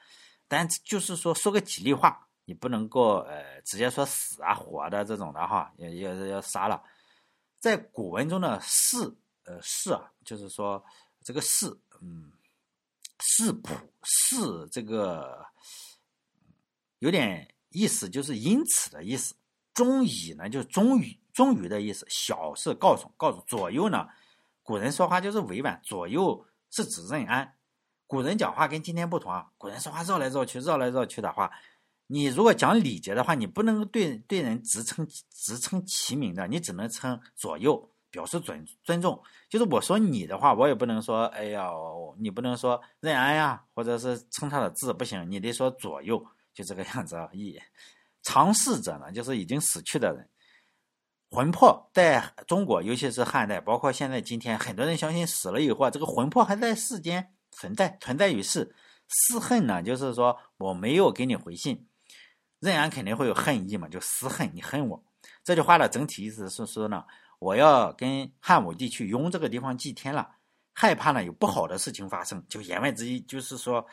[0.48, 6.82] 但就是说说个吉利话，你不能够呃直接说死啊活的这种的哈，要要要杀了。
[7.58, 8.96] 在古文中的士，
[9.44, 10.82] 呃士啊，就是说
[11.22, 11.66] 这个士，
[12.00, 12.32] 嗯，
[13.18, 15.46] 士普士这个
[16.98, 19.34] 有点意思，就是因此的意思。
[19.72, 22.04] 终以呢，就是终于终于的意思。
[22.10, 24.08] 小是告诉告诉左右呢，
[24.70, 27.56] 古人说话就是委婉，左右是指任安。
[28.06, 31.50] 古人讲话跟今天不同啊，古人说话绕来绕去，绕来绕去的话，
[32.06, 39.20] 你如果讲礼节的话，你不能对对人直称直称其名的，你只能称左右，表示尊尊重。
[39.48, 41.68] 就是我说你的话，我也不能说，哎呀，
[42.16, 47.60] 你不能说任安呀，或者是称他的字不行，你得说左右，就这个样子而已。
[48.22, 50.28] 常逝者呢，就是已经死去的人，
[51.30, 57.34] 魂魄在中国，尤其是汉代，包括现在今天，很多人相信死了以后，这个魂魄还在世间。
[57.52, 58.74] 存在存在于世，
[59.08, 61.84] 私恨呢，就是说我没有给你回信，
[62.60, 65.04] 任安肯定会有恨意嘛，就私恨你恨我。
[65.42, 67.04] 这句话的整体意思是说呢，
[67.40, 70.36] 我要跟汉武帝去雍这个地方祭天了，
[70.72, 73.84] 害怕呢有不好的事情发生，就言外之意就是说，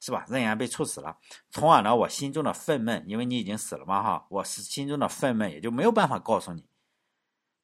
[0.00, 0.26] 是吧？
[0.28, 1.16] 任安被处死了，
[1.52, 6.66] 从而呢，我心中的愤懑，因为你已经死了嘛，哈，我是心中的愤懑也就没有办法告诉你，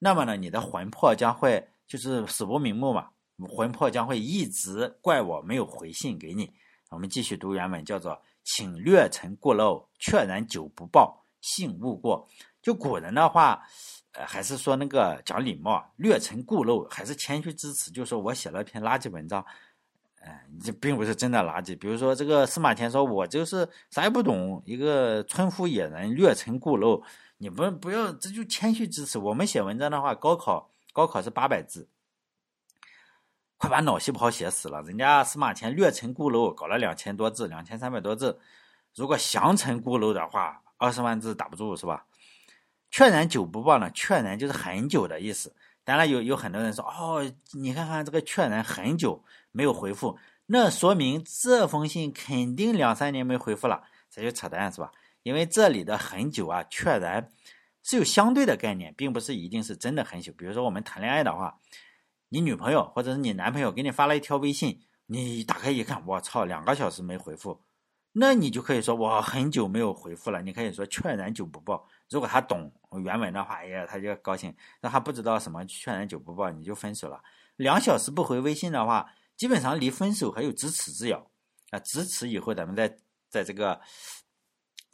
[0.03, 3.11] 那么呢，你的魂魄将会就是死不瞑目嘛。
[3.49, 6.51] 魂魄将会一直怪我没有回信给你。
[6.89, 12.27] 我们继续读原文，叫做“请略陈故陋，确然久不报，信勿过。”
[12.63, 13.63] 就古人的话，
[14.13, 17.91] 呃，还是说那个讲礼貌，略陈故陋，还是谦虚之词。
[17.91, 19.45] 就说我写了篇垃圾文章，
[20.21, 21.79] 哎，这并不是真的垃圾。
[21.79, 27.03] 比如说这个司马迁说我就是啥也不懂，一个村夫野人，略陈故陋。
[27.43, 29.19] 你不不要，这就谦虚之词。
[29.19, 31.89] 我们写文章的话，高考高考是八百字。
[33.57, 34.83] 快把脑细胞写死了！
[34.83, 38.39] 人家司马迁略陈故陋，搞了两千多字，两千三百多字。
[38.95, 42.05] 如果详陈故陋的话，二十万字打不住，是吧？
[42.91, 43.91] 确然久不报呢？
[43.93, 45.55] 确然就是很久的意思。
[45.83, 47.25] 当然有有很多人说，哦，
[47.55, 54.93] 你看看这个确然很久没有回复，那说明这封信肯定两三年没回复了，这就扯淡，是吧？
[55.23, 57.33] 因为这里的很久啊，确然
[57.83, 60.33] 是有相对的概念，并不是一定是真的很久。
[60.33, 61.59] 比如说我们谈恋爱的话。
[62.33, 67.61] 你女朋友或者是你男朋友给你发了一条微信，你打开一看，我操，两个小时没回复，
[68.13, 70.41] 那你就可以说我很久没有回复了。
[70.41, 71.89] 你可以说确然久不报。
[72.09, 77.21] 如果他懂原文的话，哎呀，他就高兴；那他不知道什么确然久不报，你就分手了。
[77.57, 81.29] 两小时不回微信的话，基本上离分手还有咫尺之遥
[81.71, 81.81] 啊！
[81.81, 82.97] 咫尺以后，咱们在
[83.29, 83.75] 在这个《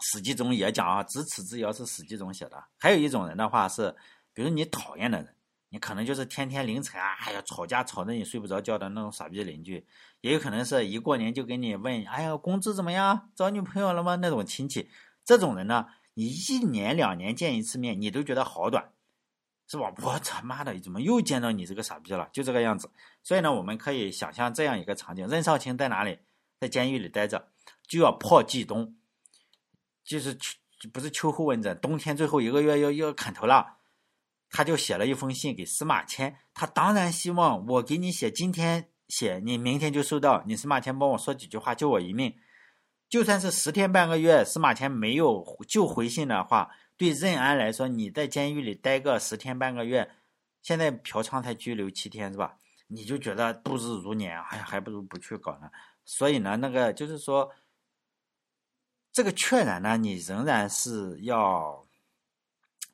[0.01, 2.65] 史记》中也讲啊，咫尺之遥是《史记》中写的。
[2.79, 3.95] 还有一种人的话是，
[4.33, 5.33] 比如你讨厌的人。
[5.69, 9.85] 你可能就是天天凌晨啊，哎呀吵架吵得你睡不着觉的那种傻逼邻居，
[10.21, 14.15] 也有可能是一过年就给你问，哎呀工资怎么样，找女朋友了吗？
[14.15, 14.89] 那种亲戚，
[15.25, 18.93] 这种人呢，你一年两年见一次面，你都觉得好短，
[19.67, 19.93] 是吧？
[20.03, 22.29] 我他妈的怎么又见到你这个傻逼了？
[22.33, 22.89] 就这个样子。
[23.25, 26.21] 所以呢，我们可以想象这样一个场景：任少卿在哪里？
[26.61, 27.49] 在监狱里待着，
[27.89, 28.95] 就要破冀东，
[30.07, 30.57] 就是秋
[30.93, 33.79] 不是秋后问诊，冬天最后一个月要要砍头了。
[34.49, 40.45] 他就写了一封信给司马迁，他当然希望我给你写，今天写，你明天就收到。
[40.47, 42.33] 你司马迁帮我说几句话，救我一命。
[43.09, 50.09] 就算是十天半个月，司马迁没有就回信的话，对任安来说，你在监狱里待个十天半个月，
[50.63, 52.57] 现在嫖娼才拘留七天是吧？
[52.87, 55.69] 你就觉得度日如年，哎呀，还不如不去搞呢。
[56.05, 57.51] 所以呢，那个就是说，
[59.17, 61.83] 这个确然呢，你仍然是要，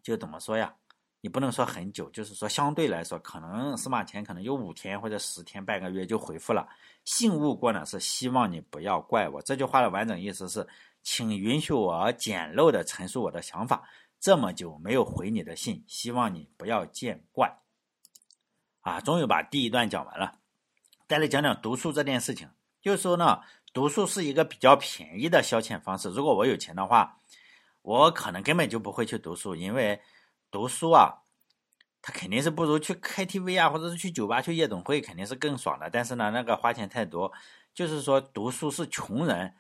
[0.05, 0.73] 就怎么说呀？
[1.21, 6.69] 你不能说很久，就是说相对来说，可能司马迁可能有五天或者十天半个月就回复了。
[7.05, 9.43] 信勿过呢，是希望你不要怪我。
[9.43, 10.65] 这句话的完整意思是，
[11.03, 13.83] 请允许我简陋的陈述我的想法。
[14.21, 17.53] 这么久没有回你的信，希望你不要见怪。
[18.83, 20.39] 啊，终于把第一段讲完了。
[21.09, 22.49] 再来讲讲读书这件事情，
[22.81, 23.41] 就是说呢，
[23.73, 26.11] 读书是一个比较便宜的消遣方式。
[26.11, 27.19] 如果我有钱的话，
[27.83, 30.01] 我可能根本就不会去读书，因为。
[30.51, 31.23] 读书啊，
[32.03, 35.89] 他肯定是不如去 KTV 啊，或者是去酒吧、去夜总会，肯定是更爽的。
[35.89, 37.33] 但是呢，那个花钱太多，
[37.73, 39.55] 就是说读书是穷人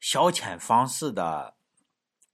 [0.00, 1.54] 消遣方式的，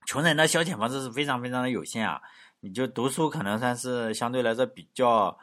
[0.05, 2.21] 穷人的消遣方式是非常非常的有限啊。
[2.61, 5.37] 你就读书可能算是相对来说比较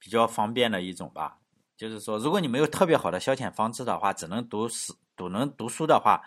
[0.00, 1.38] 比较方便的一种吧。
[1.78, 6.20] 就是说，如果你没有特别好的消遣方式的话，只能读史，读能读书的话。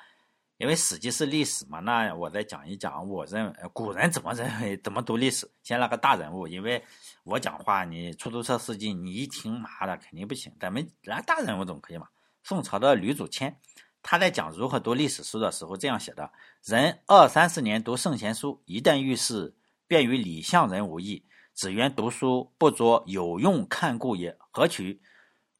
[0.57, 5.49] 因为《史记》是历史嘛，那我再讲一讲，我认为古人怎么认为，怎么读历史。
[5.63, 6.81] 先来个大人物，因为
[7.23, 10.53] 我讲话，你出租车司机你一听，妈的肯定不行。
[10.59, 12.07] 咱们来大人物总可以嘛？
[12.43, 13.59] 宋朝的吕祖谦，
[14.03, 16.31] 他在讲如何读历史书的时候这样写的：
[16.63, 19.55] 人二三十年读圣贤书，一旦遇事，
[19.87, 21.25] 便与李相人无异。
[21.55, 24.37] 只缘读书不着有用看故也。
[24.51, 25.01] 何取？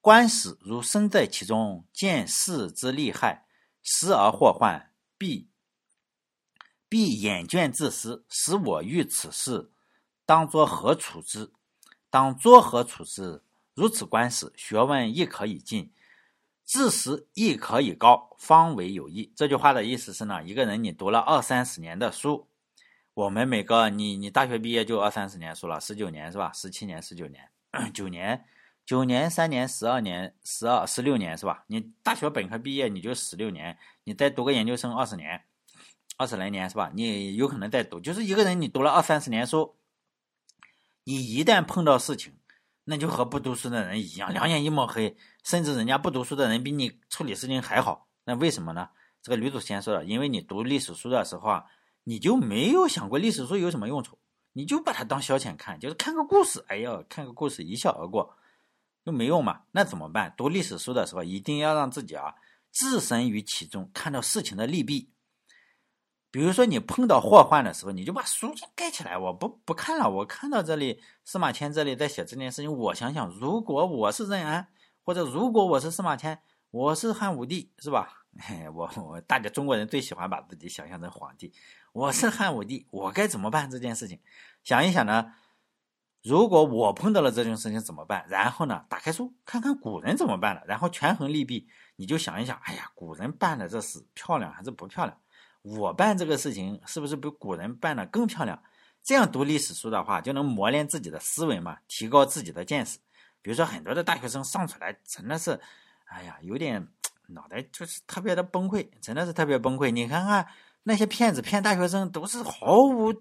[0.02, 3.46] 观史如身在其中，见事之利害，
[3.84, 4.90] 时而祸患。
[5.18, 5.48] 必
[6.90, 9.70] 必眼倦自私，使我欲此事，
[10.26, 11.52] 当作何处之？
[12.10, 13.44] 当作何处之？
[13.76, 15.94] 如此观史，学问亦可以进，
[16.66, 19.32] 知识亦可以高，方为有益。
[19.36, 22.48] 这句话的意思是呢，一个人你读了二三十年的书，
[23.14, 26.52] 我们每个你你大学毕业就二三十年书了，十九年是吧？
[26.54, 27.48] 十七年、十九年、
[27.94, 28.44] 九年、
[28.86, 31.64] 九年、三年、十二年、十二、十六年是吧？
[31.68, 33.78] 你大学本科毕业你就十六年。
[34.04, 35.42] 你再读个研究生二十年，
[36.18, 36.92] 二十来年是吧？
[36.94, 39.76] 你有可能再读，就是一个人你读了二三十年书，
[41.04, 42.34] 你一旦碰到事情，
[42.84, 48.08] 那就和不读书的人一样，两眼一抹黑，甚至人家不读书的人比你处理事情还好。
[48.26, 48.90] 那为什么呢？
[49.22, 51.66] 这个吕祖先说了，因为你读历史书的时候啊，
[52.04, 54.18] 你就没有想过历史书有什么用处，
[54.52, 58.36] 你就把它当消遣看，就是看个故事，哎呀，看个故事一笑而过，
[59.04, 59.62] 又没用嘛。
[59.72, 60.34] 那怎么办？
[60.38, 62.36] 读历史书的时候，一定要让自己啊。
[62.72, 65.10] 置身于其中，看到事情的利弊。
[66.32, 70.10] 比如说，你碰到祸患的时候，你就把书先盖起来，我不不看了。
[70.10, 74.66] 我看到这里，司马迁这里在写这件事情，我想想，如果我是任安，
[75.04, 76.40] 或者如果我是司马迁，
[76.70, 78.24] 我是汉武帝，是吧？
[78.74, 81.52] 我我大家中国人最喜欢把自己想象成皇帝。
[81.92, 84.18] 我是汉武帝，我该怎么办这件事情？
[84.64, 85.34] 想一想呢？
[86.24, 88.26] 如果我碰到了这种事情怎么办？
[88.30, 91.68] 然后呢，打开书看看古人怎么办的，然后权衡利弊。
[91.96, 95.18] 你就想一想，哎呀，古人办的这事漂亮还是不漂亮？
[95.62, 98.62] 我办这个事情是不是比古人办的更漂亮？
[99.04, 102.98] 这样读历史书的话，就能磨练自己的思维嘛，提高自己的见识。
[103.42, 105.60] 比如说，很多的大学生上出来真的是，
[106.06, 106.88] 哎呀，有点
[107.28, 109.90] 脑袋就是特别的崩溃，真的是特别崩溃。
[109.90, 110.48] 你看看
[110.84, 113.12] 那些骗子骗大学生，都是毫无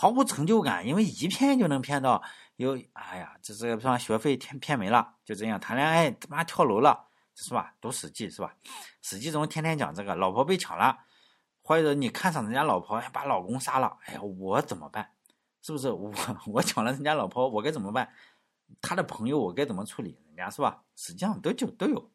[0.00, 2.22] 毫无成就感，因为一骗就能骗到
[2.56, 7.06] 有，哎呀，这这把学费骗骗没了，就这样谈恋爱他妈跳楼了。
[7.34, 7.74] 是吧？
[7.82, 8.54] 读《史记》是吧？
[9.02, 11.00] 《史记》中天天讲这个，老婆被抢了，
[11.60, 15.06] 或者你看上人家老婆，把老公杀了，哎呀，我怎么办？
[15.60, 16.10] 是不是我
[16.48, 18.08] 我抢了人家老婆，我该怎么办？
[18.80, 20.18] 他的朋友我该怎么处理？
[20.28, 20.82] 人家是吧？
[20.96, 22.10] 实际上都就都有，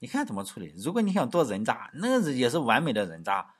[0.00, 0.74] 你看怎么处理？
[0.76, 3.54] 如果你想做人渣，那也是完美的人渣。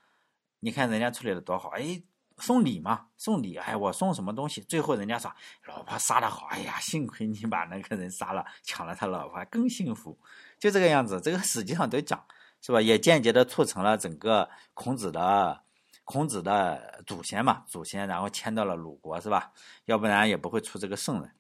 [0.59, 2.03] 你看人家处理的多好，哎，
[2.39, 4.61] 送礼嘛，送礼，哎，我送什么东西？
[4.63, 5.33] 最后人家说，
[5.67, 10.19] 老婆杀的好，哎呀，幸亏你把那个人杀了，抢了他老婆，更幸福。
[10.59, 12.25] 就这个样子，这个实际上都讲，
[12.61, 12.81] 是吧？
[12.81, 15.63] 也间接的促成了整个孔子的
[16.05, 19.53] 孔子的祖先嘛，祖先然后迁到了鲁国，是吧？
[19.85, 21.31] 要不然也不会出这个圣人。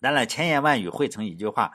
[0.00, 1.72] 当然，千言万语汇成一句话，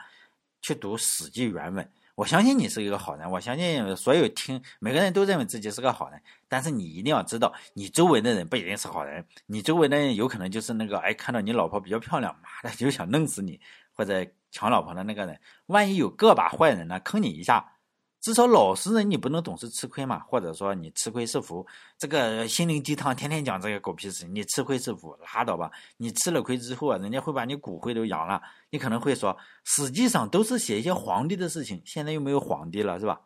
[0.62, 1.92] 去读《史记》原文。
[2.18, 6.20] 我相信你是一个好人，我相信所有听每个人都认为自己是个好人。
[6.48, 13.62] 但是你一定要知道，你周围的人不一定是好人，你周围的人有可能就是那个哎，看到你老婆比较漂亮，妈的就想弄死你，
[13.94, 14.26] 或者。
[14.50, 17.74] 抢老婆的那个人，万一有个把坏人呢，坑你一下，
[18.28, 21.66] 至少老实人你不能总是吃亏嘛，或者说你吃亏是福，
[21.98, 25.72] 这个心灵鸡汤天天讲这个狗屁事情，你吃亏是福，拉倒吧。
[25.96, 33.22] 你吃了亏之后啊，人家会把你骨灰都扬了，你可能会说，实际上都是写一些皇帝的事情，现在又没有皇帝了，是吧？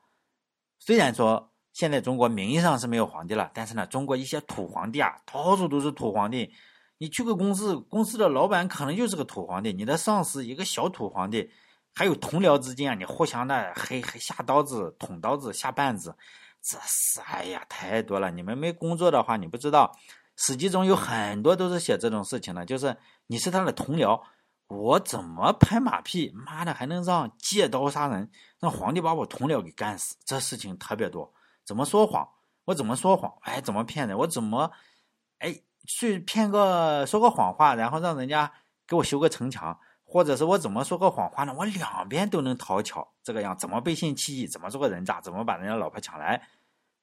[0.77, 6.53] 虽然说现在中国名义上是没有皇帝了，但是呢，中国一些土皇帝啊，到处都是土皇帝。
[6.99, 11.49] 你去个公司，公司的老板可能就是个土皇帝，你的上司一个小土皇帝，
[11.93, 16.15] 还有同僚之间啊，你互相的还还下刀子、捅刀子、下绊子，
[16.61, 18.31] 这是哎呀太多了。
[18.31, 19.95] 你们没工作的话，你不知道，
[20.35, 22.95] 史记中有很多都是写这种事情的，就是
[23.27, 24.21] 你是他的同僚，
[24.67, 28.29] 我怎么拍马屁，妈的还能让借刀杀人，
[28.59, 31.33] 让皇帝把我同僚给干死，这事情特别多。
[31.65, 32.27] 怎么说谎？
[32.65, 33.33] 我怎么说谎？
[33.41, 34.17] 哎，怎么骗人？
[34.17, 34.71] 我怎么，
[35.39, 35.61] 哎。
[35.87, 38.53] 去骗个说个谎话，然后让人家
[38.87, 39.79] 给我修个城墙，
[40.11, 41.55] 或者是我怎么说个谎话呢？
[41.57, 44.45] 我两边都能讨巧，这个样怎么背信弃义？
[44.45, 45.21] 怎么做个人渣？
[45.21, 46.41] 怎么把人家老婆抢来？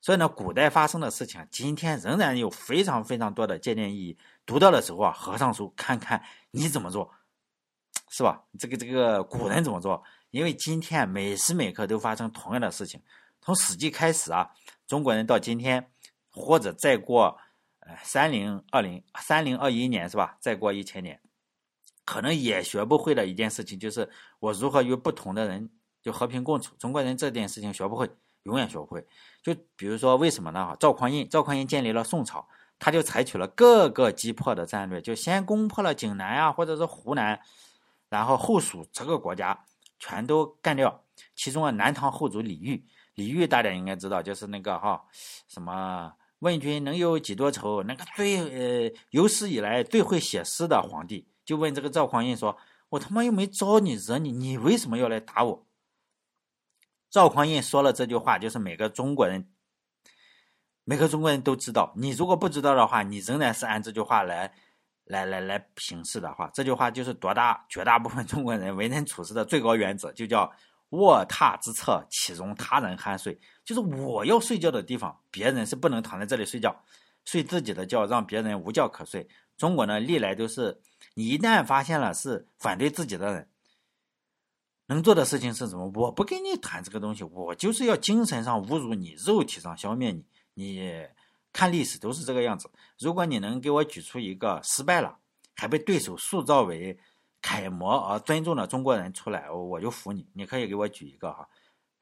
[0.03, 4.19] 所以呢，古代发生的事情，今天仍然有非常非常多的借鉴意义。
[4.45, 7.11] 读到的时候啊，合上书看看你怎么做，
[8.11, 8.45] 是吧？
[8.59, 10.03] 这个这个古人怎么做？
[10.31, 13.01] 因为今天每时每刻都发生同样的事情，
[13.41, 14.51] 从《史记》开始啊，
[14.87, 15.91] 中国人到今天，
[16.29, 17.39] 或者再过
[17.81, 17.97] 呃。
[18.03, 20.37] 三零二零三零二一年是吧？
[20.41, 21.19] 再过一千年，
[22.09, 24.09] 可能也学不会的一件事情，就是
[24.41, 25.69] 我如何与不同的人
[26.01, 26.75] 就和平共处。
[26.79, 28.09] 中国人这件事情学不会，
[28.45, 29.07] 永远学不会。
[29.43, 30.75] 就比如说为什么呢？
[30.81, 32.49] 赵匡胤，赵匡胤建立了宋朝，
[32.79, 37.39] 他就采取了各个击破的战略，就先攻破了济南啊，或者是湖南，
[38.09, 39.67] 然后后蜀这个国家
[39.99, 41.05] 全都干掉。
[41.37, 42.83] 其中啊，南唐后主李煜，
[43.17, 45.05] 李煜大家应该知道，就是那个哈
[45.47, 48.39] 什么问君能有几多愁，那个最
[48.89, 52.59] 呃有史以来最会写诗的皇帝，就问这个赵匡胤说
[52.91, 55.67] ：“我他妈又没招你惹你，你为什么要来打我？”
[57.09, 59.49] 赵匡胤说了这句话，就是每个中国人，
[60.85, 61.95] 每个中国人都知道。
[61.97, 64.53] 你如果不知道的话，你仍然是按这句话来，
[65.05, 70.53] 来来来行事的话，这句话就是多大绝大部分中国人为人处事的最高原则，就叫
[70.91, 73.41] 卧榻之侧岂容他人酣睡。
[73.65, 76.79] 就是我要睡觉的地方，别人是不能躺在这里睡觉，
[77.25, 79.27] 睡自己的觉，让别人无觉可睡。
[79.57, 80.79] 中国呢，历来都是，
[81.19, 83.49] 你一旦发现了是反对自己的人。
[84.87, 85.91] 能做的事情是什么？
[85.97, 90.25] 我不跟你谈这个东西，我就是要精神上侮辱你，肉体上消灭你。
[90.55, 91.05] 你
[91.53, 92.71] 看历史都是这个样子。
[93.01, 95.19] 如果你能给我举出一个失败了，
[95.57, 96.97] 还被对手塑造为
[97.43, 100.25] 楷模而尊重的中国人出来，我就服你。
[100.35, 101.49] 你可以给我举一个哈，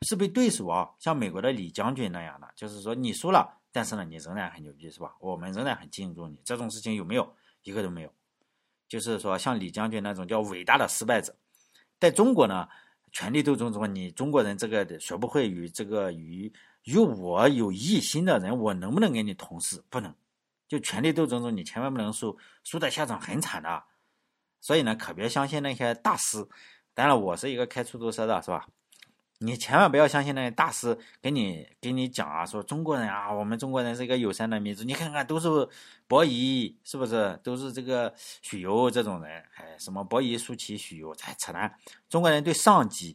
[0.07, 5.17] 是被对手啊，像美国的李将军那样的，就是说你输了，但是呢，你仍然很牛逼，是吧？
[5.21, 6.39] 我们仍然很敬重你。
[6.45, 7.35] 这种事情有没有？
[7.62, 8.12] 一个都没有。
[8.89, 11.34] 就是说，像李将军那种叫伟大的失败者。
[11.99, 12.68] 在中国呢，
[13.12, 16.53] 权力斗争中，你中国人这个学不会与这个与
[16.84, 19.82] 与我有异心的人，我能不能跟你同事？
[19.89, 20.14] 不能。
[20.68, 23.84] 就权力斗争中，你千万不能输，输的下场很惨的。
[24.61, 26.47] 所以呢，可别相信那些大师。
[26.93, 28.66] 当然，我是一个开出租车的，是吧？
[29.39, 34.82] 你千万不要相信那些大师给你给你讲啊，说中国人啊，我们中国人是一个友善的民族。
[34.82, 35.49] 你看看，都是
[36.09, 37.39] 伯夷，是不是？
[37.43, 41.70] 都是这个许攸这种人，哎，什么伯夷、叔齐、许攸，才扯淡。
[42.09, 43.14] 中国人对上级、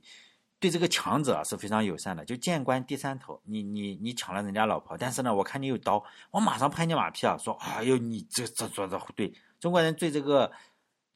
[0.60, 3.42] 对这个强者是非常友善的，就见官低三头。
[3.44, 9.34] 你你你抢了人家老婆，但是呢，我看你有刀，我马上拍你马屁啊，说哎呦，你这这做的对。
[9.60, 10.52] 中国人对这个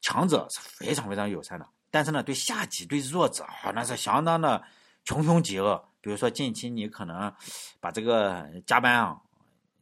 [0.02, 4.64] 强者是非常非常友善的，但是呢，对下级、对弱者啊，那是相当的。
[5.06, 7.32] 穷凶极恶，比如说近期你可能
[7.80, 9.22] 把这个加班啊，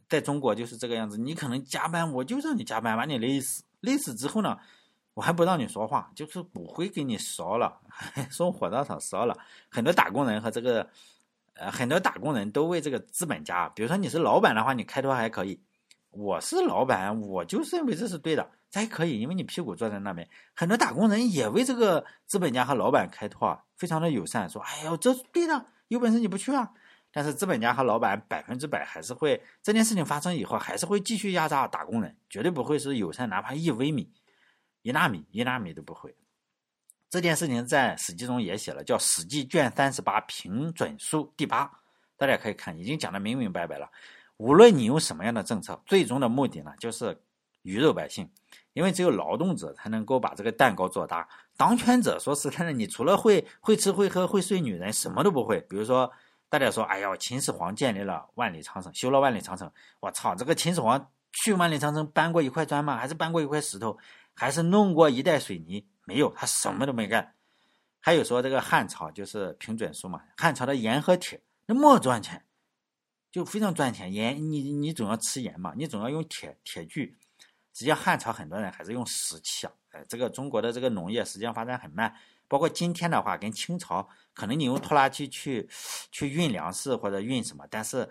[0.09, 1.17] 在中国就是这个样子。
[1.17, 3.63] 你可能加班，我就让你加班，把你累死。
[3.79, 4.57] 累死之后呢，
[5.13, 7.81] 我还不让你说话，就是骨灰给你烧了，
[8.29, 9.37] 送火葬场烧了。
[9.69, 10.87] 很多打工人和这个，
[11.53, 13.67] 呃，很多打工人都为这个资本家。
[13.69, 15.59] 比如说你是老板的话，你开脱还可以。
[16.11, 20.27] 我是老板，我就认为这是对的，这还可以，因为你屁股坐在那边。
[20.55, 26.67] 很多打工人也为这个资本家和老板开脱，非常的友善，说：“哎呦，这对的，有本事你不去啊？”
[27.13, 34.11] 但是资本家和老板百分之百还是会这件事情发生以后，还是会继续压榨打工人，绝对不会是友善，哪怕一微米、
[34.81, 36.15] 一纳米、一纳米都不会。
[37.11, 41.71] 这件事情在《史记》中也写了，叫《史记》卷三十八平准书第八，
[42.17, 43.87] 大家可以看，已经讲的明明白白了。
[44.37, 47.15] 无论你用什么样的政策，最终的目的呢，就是
[47.63, 48.29] 鱼肉百姓。
[48.73, 51.29] 因为只有劳动者才能够把这个蛋糕做大。
[51.55, 55.61] 当权者说实在的，你除了会会吃会喝会睡女人，什么都不会。
[55.69, 56.11] 比如说，
[56.49, 59.71] 大家说，哎呀，秦始皇建立了万里长城，修了万里长城。
[59.99, 62.97] 我操，这个秦始皇去万里长城搬过一块砖吗？
[62.97, 63.95] 还是搬过一块石头？
[64.33, 65.85] 还是弄过一袋水泥？
[66.05, 67.35] 没有，他什么都没干。
[67.99, 72.43] 还有说这个汉朝就是平准书嘛，汉朝的盐和铁那么赚钱。
[73.31, 77.15] 就非常赚钱，盐你你总要吃盐嘛，你总要用铁铁具。
[77.73, 82.13] 实际上汉朝很多人还是用石器啊，哎，这个中国的这个农业实际上发展很慢。
[82.47, 85.67] 包括今天的话，跟清朝可能你用拖拉机去
[86.11, 88.07] 去运粮食或者运什么，但是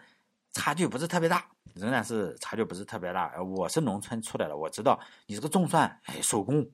[0.52, 3.40] 差距不是特别大，仍然是差距不是特别大。
[3.40, 6.68] 我是农村出来的，我知道你这个种蒜，哎，手工，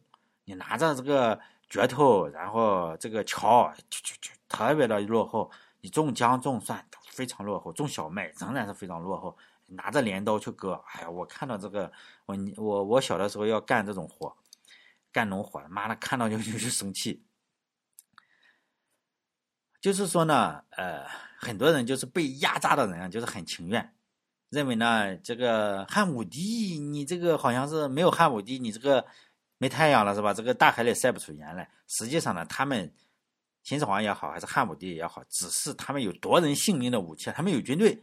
[0.45, 5.51] 你拿着这个镢头，然后这个锹，就就就特别的落后。
[5.81, 6.85] 你种姜种蒜。
[7.11, 9.37] 非常落后，种小麦仍然是非常落后。
[9.69, 11.93] 拿着镰刀去割，哎呀，我看到这个，
[12.27, 14.37] 我我我小的时候要干这种活，
[15.13, 17.25] 干农活，妈的，看到就就就生气。
[19.81, 21.07] 就是说呢，呃，
[21.39, 23.95] 很多人就是被压榨的人啊，就是很情愿，
[24.49, 29.07] 认为呢，这个汉武帝，你这个好像是没有汉武帝，你这个
[29.59, 30.35] 没太阳了是吧？
[30.35, 31.71] 这个大海里晒不出盐来。
[31.87, 32.93] 实际上呢，他们。
[33.65, 38.03] 秦始皇也好，还是汉武帝也好，只是他们有夺人性命的武器，他们有军队。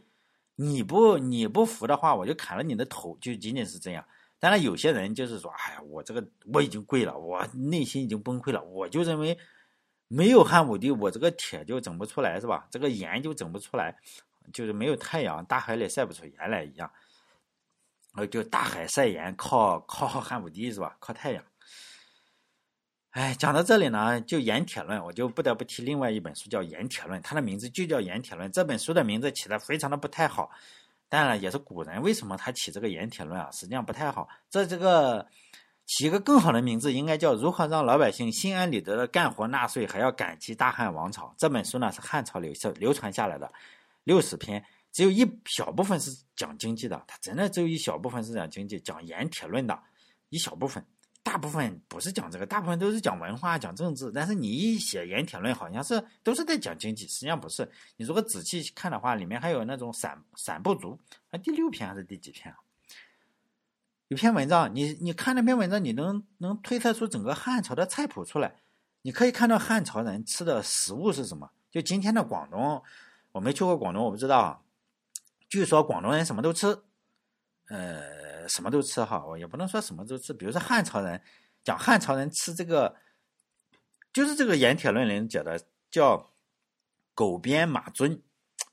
[0.56, 4.04] 你不你不服的话，我就砍了你的头，就仅仅是这样。
[4.38, 9.38] 当然，有些人就是说，哎呀，我这个我已经跪了，我内心已经崩溃了，我就认为
[10.08, 12.66] 没有汉武帝，我这个铁就整不出来，是吧？
[12.70, 13.96] 这个盐就整不出来，
[14.52, 16.90] 就是没有太阳，大海里晒不出盐来一样。
[18.14, 20.96] 呃，就大海晒盐，靠靠汉武帝是吧？
[21.00, 21.44] 靠太阳。
[23.16, 28.46] 哎，讲到这里呢，就《盐铁论》，我就不得不提另外一本书，叫《盐铁论》，它的名字就叫《盐铁论》。
[28.52, 30.50] 这本书的名字起的非常的不太好，
[31.08, 34.28] 当然了，也是古人为什么他起这个《盐铁论》啊，实际上不太好。
[34.50, 35.26] 这这个
[35.86, 41.28] 起一个更好的名字，应该叫《如何让老百姓心安理得的干活纳税，还要感激大汉王朝》。
[41.38, 43.50] 这本书呢是汉朝流流传下来的，
[44.04, 44.62] 六十篇，
[44.92, 49.78] 只有一小部分是讲经济的，它真的只有一小部分是讲经济，讲《盐铁论》的
[50.28, 50.84] 一小部分。
[51.26, 54.12] 大部分不是讲这个，大部分都是讲文化、讲政治。
[54.14, 57.68] 但是你一写《盐铁论》，好像是都是在讲经济，实际上不是。
[57.96, 60.96] 你如果仔细看的话，里面还有那种散散不足
[61.30, 62.60] 啊，第六篇还是第几篇啊？
[64.06, 68.54] 有篇文章，你你看那篇文章，你能能推测出整个汉朝的菜谱出来。
[69.02, 71.50] 你可以看到汉朝人吃的食物是什么。
[71.72, 72.80] 就今天的广东，
[73.32, 74.64] 我没去过广东，我不知道。
[75.48, 76.68] 据说广东人什么都吃，
[77.66, 78.25] 呃。
[78.48, 80.32] 什么都吃哈，我也不能说什么都吃。
[80.32, 81.20] 比如说汉朝人
[81.64, 82.94] 讲汉朝人吃这个，
[84.12, 86.32] 就是这个《盐铁论》里讲的叫
[87.14, 88.22] “狗鞭马尊”。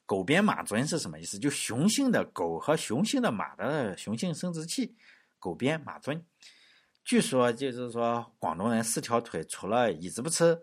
[0.05, 1.39] 狗鞭马尊是什么意思？
[1.39, 4.95] 就雄性的狗和雄性的马的雄性生殖器。
[5.39, 6.24] 狗鞭马尊，
[7.03, 10.61] 据说就是说广东人四条腿除了椅子不吃，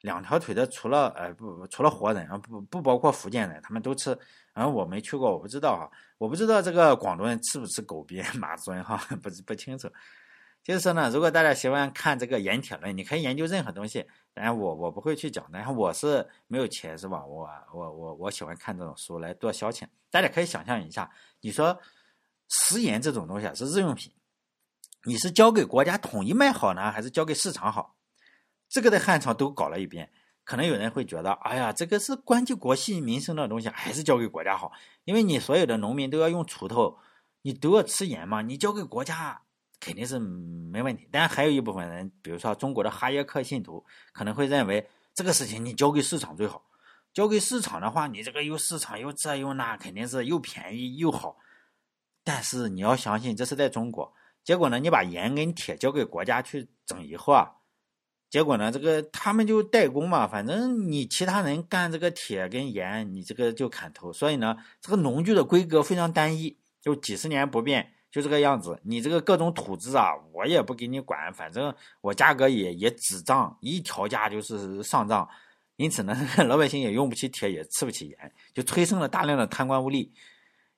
[0.00, 4.16] 两条腿的除了呃不除了活人啊不不包括福建人，他们都吃。
[4.58, 5.88] 然后我没去过，我不知道哈，
[6.18, 9.88] 我不知道这个广东人吃不吃狗鞭 马尊哈，不不清楚。
[10.64, 14.04] 就是说呢，如果大家喜欢看这个《盐铁论》，你可以研究任何东西，
[14.34, 17.24] 然后我我不会去讲，然后我是没有钱是吧？
[17.24, 19.84] 我我我我喜欢看这种书来做消遣。
[20.10, 21.08] 大家可以想象一下，
[21.40, 21.80] 你说
[22.48, 24.12] 食盐这种东西啊是日用品，
[25.04, 27.94] 你是交给国家统一卖好呢，还是交给市场好？
[28.68, 30.10] 这个在汉朝都搞了一遍。
[30.48, 34.72] 可能有人会觉得，哎呀，这个是关系国计民生的东西，还是交给国家好？
[35.04, 36.96] 因为你所有的农民都要用锄头，
[37.42, 39.42] 你都要吃盐嘛，你交给国家
[39.78, 41.06] 肯定是没问题。
[41.12, 43.84] 但还有一部分人，比如说中国的哈耶克信徒，
[44.14, 46.64] 可能会认为这个事情你交给市场最好。
[47.12, 51.36] 交给市场的话，你这个又市场又这又那，肯定是又便宜又好。
[52.24, 54.10] 但是你要相信，这是在中国。
[54.42, 57.52] 结果呢，你把盐跟铁交给国家去整以后啊。
[58.30, 64.12] 结果呢，这个他们就代工嘛，反正你其他人干这个铁跟盐，你这个就砍头。
[64.12, 68.78] 所以呢，这个农具的规格非常单一，就几十年不变，就这个样子。
[68.84, 75.26] 你这个各种土质啊，我也不给你管，反正我价格也也只涨，一调价就是上涨。
[75.76, 76.14] 因此呢，
[76.46, 80.10] 老百姓也用不起铁，也吃不起盐，就催生了大量的贪官污吏。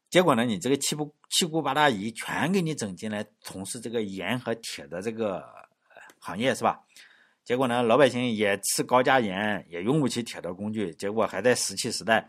[0.08, 5.44] 结果呢，你这个七不七姑八大姨全给你整进来从事这个盐和铁的这个
[6.20, 6.80] 行业，是吧？
[7.44, 10.94] 结果呢，老百姓也吃高价盐，也用不起铁的工具。
[10.94, 12.28] 结果还在石器时代，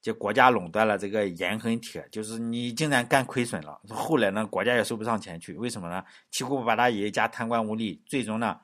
[0.00, 3.80] 就国家垄断了这个盐和铁，就是你竟然干亏损了。
[3.88, 6.04] 后来呢，国家也收不上钱去，为什么呢？
[6.30, 8.60] 七姑八大姨加贪官污吏，最终呢，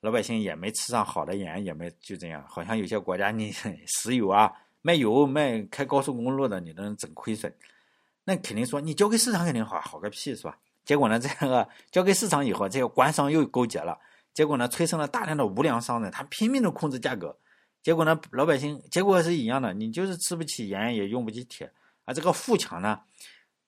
[0.00, 2.44] 老百姓也没吃上好的盐，也没就这样。
[2.48, 3.52] 好像有些国家你
[3.86, 4.50] 石油啊，
[4.80, 7.54] 卖油卖开高速公路的，你能整亏损，
[8.24, 10.58] 那肯定说你交给市场肯定好，好个屁是吧？
[10.84, 13.96] 结果呢，这个交给市场以后，这个官商又勾结了。
[14.34, 17.36] 结果呢，催生了大量的无良商人，他拼命的控制价格。
[17.82, 21.70] 结果呢，老百姓结果是一样的，你就是吃不起盐，也用不起铁。
[22.04, 23.00] 而这个富强呢，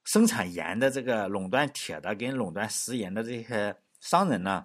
[0.04, 4.64] 生产盐的这个垄断铁的跟垄断食盐的这些商人呢，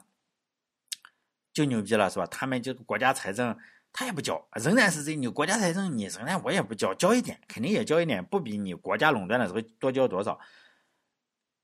[1.51, 2.25] 就牛逼了，是吧？
[2.27, 3.57] 他们就国家财政
[3.91, 10.39] 他也不交，仍然是这你国家财政你仍然我也不交，交一点肯定也交一点，不比你国家垄断的时候多交多少。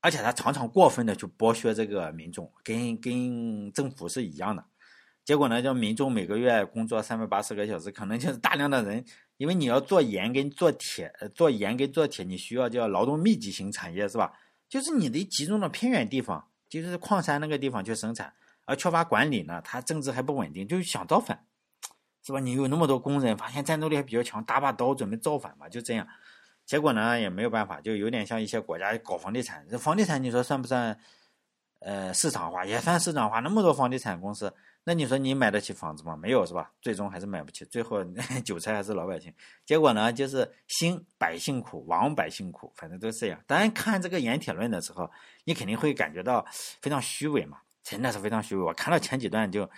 [0.06, 4.64] 而且他常常过分的去剥削这个民众，跟跟政府是一样的。
[5.24, 9.04] 结果呢，叫民众每个月工作三百八十个小时，可能就是大量的人，
[9.36, 14.32] 因为你要做盐跟做铁，做盐跟做铁，你需要叫劳动密集型产业，是吧？
[14.68, 18.32] 就是你得集中到偏远地方，就是矿山那个地方去生产，
[18.64, 21.44] 而缺乏管理呢，他政治还不稳定，就想造反，
[22.22, 22.38] 是吧？
[22.38, 26.06] 你有那么多工人，发现战斗力还比较强，打把刀准备造反嘛，就这样。
[26.66, 29.66] 结果呢也没有办法，就有点像一些国家搞房地产。
[29.70, 30.98] 这房地产你说算不算？
[31.80, 33.38] 呃，市场化也算市场化。
[33.40, 34.52] 那么多房地产公司，
[34.82, 36.16] 那你说你买得起房子吗？
[36.16, 36.72] 没有是吧？
[36.80, 38.02] 最终还是买不起，最后
[38.44, 39.32] 韭菜还是老百姓。
[39.66, 43.38] 结果呢，就是兴百姓苦，亡百姓苦，反正都是这样。
[43.46, 45.08] 当然看这个《盐铁论》的时候，
[45.44, 46.44] 你肯定会感觉到
[46.80, 48.62] 非常虚伪嘛，真的是非常虚伪。
[48.62, 49.68] 我看到前几段就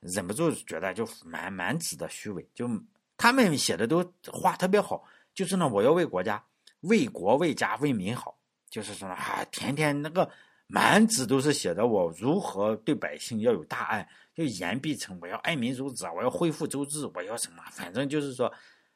[0.00, 2.68] 忍不住觉得就满满纸的虚伪，就
[3.16, 5.04] 他们写的都话特别好。
[5.36, 6.44] 就是呢，我要为国家、
[6.80, 8.36] 为国、为家、为民好。
[8.68, 10.28] 就是说啊，天天那个
[10.66, 17.62] 满纸都是写的我如何对百姓要有大爱，就言必称，我要爱民如子，我要恢复周制，我要什么？
[17.70, 18.52] 反正就是说，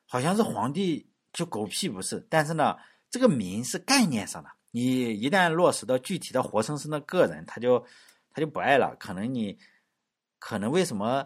[0.06, 2.26] 好像是皇帝就狗屁不是。
[2.28, 2.76] 但是呢，
[3.10, 7.78] 这个民是概念上的，你一旦落实到具体的活生生的个人，他就
[8.32, 8.94] 他就不爱了。
[8.96, 9.56] 可能你
[10.40, 11.24] 可能为什么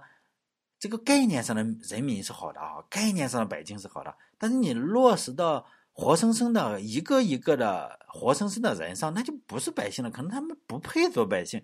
[0.79, 11.63] 这个概念上的人民是好的啊，概念上的百姓是好的，但是你落实到活生生的一个一个的活生生的人上，那就不是百姓了，可能他们不配做百姓。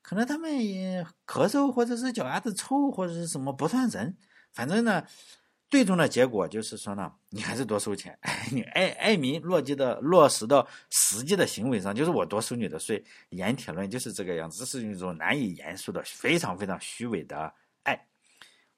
[0.00, 4.16] 可能他们也咳嗽，或者是脚丫子臭，或者是什么不算人。
[4.54, 5.04] 反正呢，
[5.68, 8.18] 最终的结果就是说呢，你还是多收钱。
[8.50, 13.04] 你爱爱民落地的落实到实际的行为上，就是我多收你的税。
[13.28, 17.52] 盐铁论就是这个样子，这是一种难以言述的、非常非常虚伪的。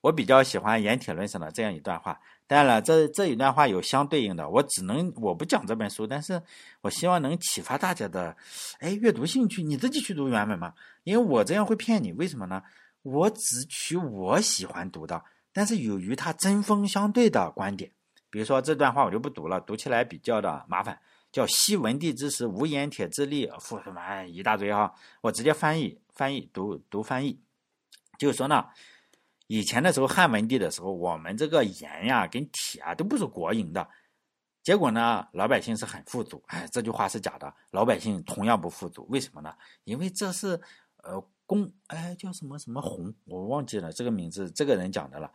[0.05, 2.21] 我比较喜欢盐铁论上的这样一段话。
[2.47, 6.43] 当然了，这这一段话有相对应的，我只能我不讲这本书，但是
[6.83, 8.37] 我希望能启发大家的，
[8.81, 10.75] 哎，阅读兴趣，你自己去读原文嘛，
[11.05, 12.63] 因为我这样会骗你，为什么呢？
[13.01, 15.25] 我只取我喜欢读的，
[15.55, 17.91] 但是有与它针锋相对的观点，
[18.29, 21.01] 比如说这段话我就不读了，读起来比较的麻烦，
[21.33, 27.41] 叫“昔文帝之时，无盐铁之力，复什么一大堆哈”，我直接翻译翻译读读翻译，
[28.19, 28.67] 就是说呢。
[29.55, 33.89] 以前的时候，汉文帝的时候，我们这个盐呀跟铁啊都不是国营的，
[34.65, 36.43] 结果呢，老百姓是很富足。
[36.49, 39.07] 哎，这句话是假的，老百姓同样不富足。
[39.11, 39.55] 为什么呢？
[39.85, 40.61] 因为这是
[41.05, 45.31] 呃公哎叫什么什么洪，我忘记了这个名字，这个人讲的了。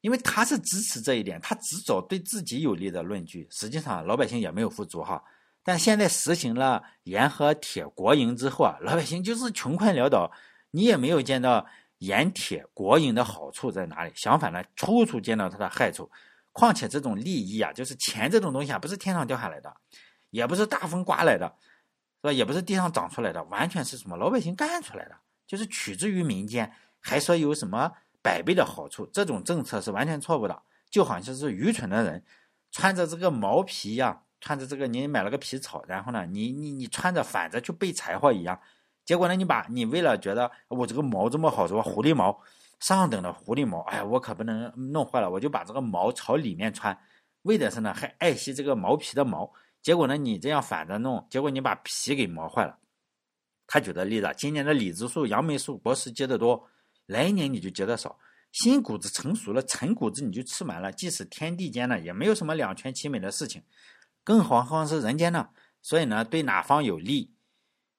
[0.00, 3.46] 因为他是支持这一点，他只找对自己有利的论据。
[3.52, 5.22] 实际上，老百姓也没有富足哈。
[5.62, 10.32] 但现在实行了盐和铁国营之后啊，老百姓就是穷困潦倒，
[10.72, 11.64] 你也没有见到。
[11.98, 14.12] 盐铁国营的好处在哪里？
[14.14, 16.10] 相反呢，处处见到它的害处。
[16.52, 19.74] 况且这种利益啊，就是钱这种东西啊，不是天上掉下来的，
[20.30, 21.46] 也不是大风刮来的，
[22.22, 22.32] 是吧？
[22.32, 25.14] 也不是地上长出来的，完全是什么老百姓干出来的，
[25.46, 27.92] 就是取之于民间，还说有什么
[28.22, 29.06] 百倍的好处。
[29.12, 32.24] 这种政策是完全错误的，就好像是愚蠢的人
[32.72, 38.58] 穿着这个毛皮一样，穿着这个你买了个皮草，然后呢，你你你穿着反着去背柴火一样。
[39.06, 39.36] 结果呢？
[39.36, 41.80] 你把你为了觉得我这个毛这么好，是吧？
[41.80, 42.36] 狐狸毛，
[42.80, 46.98] 上等的狐狸毛，哎，我可不能弄坏了，我就把这个毛朝里面穿，
[47.42, 49.50] 为的是呢，还爱惜这个毛皮的毛。
[49.80, 52.76] 结果呢，你这样反着弄，结果你把皮给磨坏了。
[53.68, 56.68] 他举的例子，今年的李子树、杨梅树果实结得多，
[57.06, 58.18] 来年你就结得少。
[58.50, 60.90] 新谷子成熟了，陈谷子你就吃完了。
[60.90, 63.62] 即使天地间呢，也没有什么两全其美的事情，
[64.24, 65.48] 更何况是人间呢？
[65.80, 67.32] 所以呢，对哪方有利？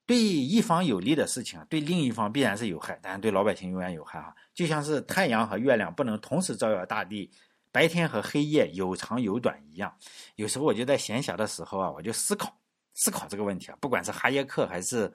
[0.08, 4.34] 对一方有利的事情，对另一方必然是有害，但是对老百姓永远有害哈。
[4.54, 7.30] 就像是太阳和月亮不能同时照耀大地，
[7.74, 9.94] 白天和黑夜有长有短一样。
[10.36, 12.58] 有时候我就在闲暇的时候啊，我就思考
[12.94, 13.78] 思考这个问题啊。
[13.82, 15.14] 不管是哈耶克还是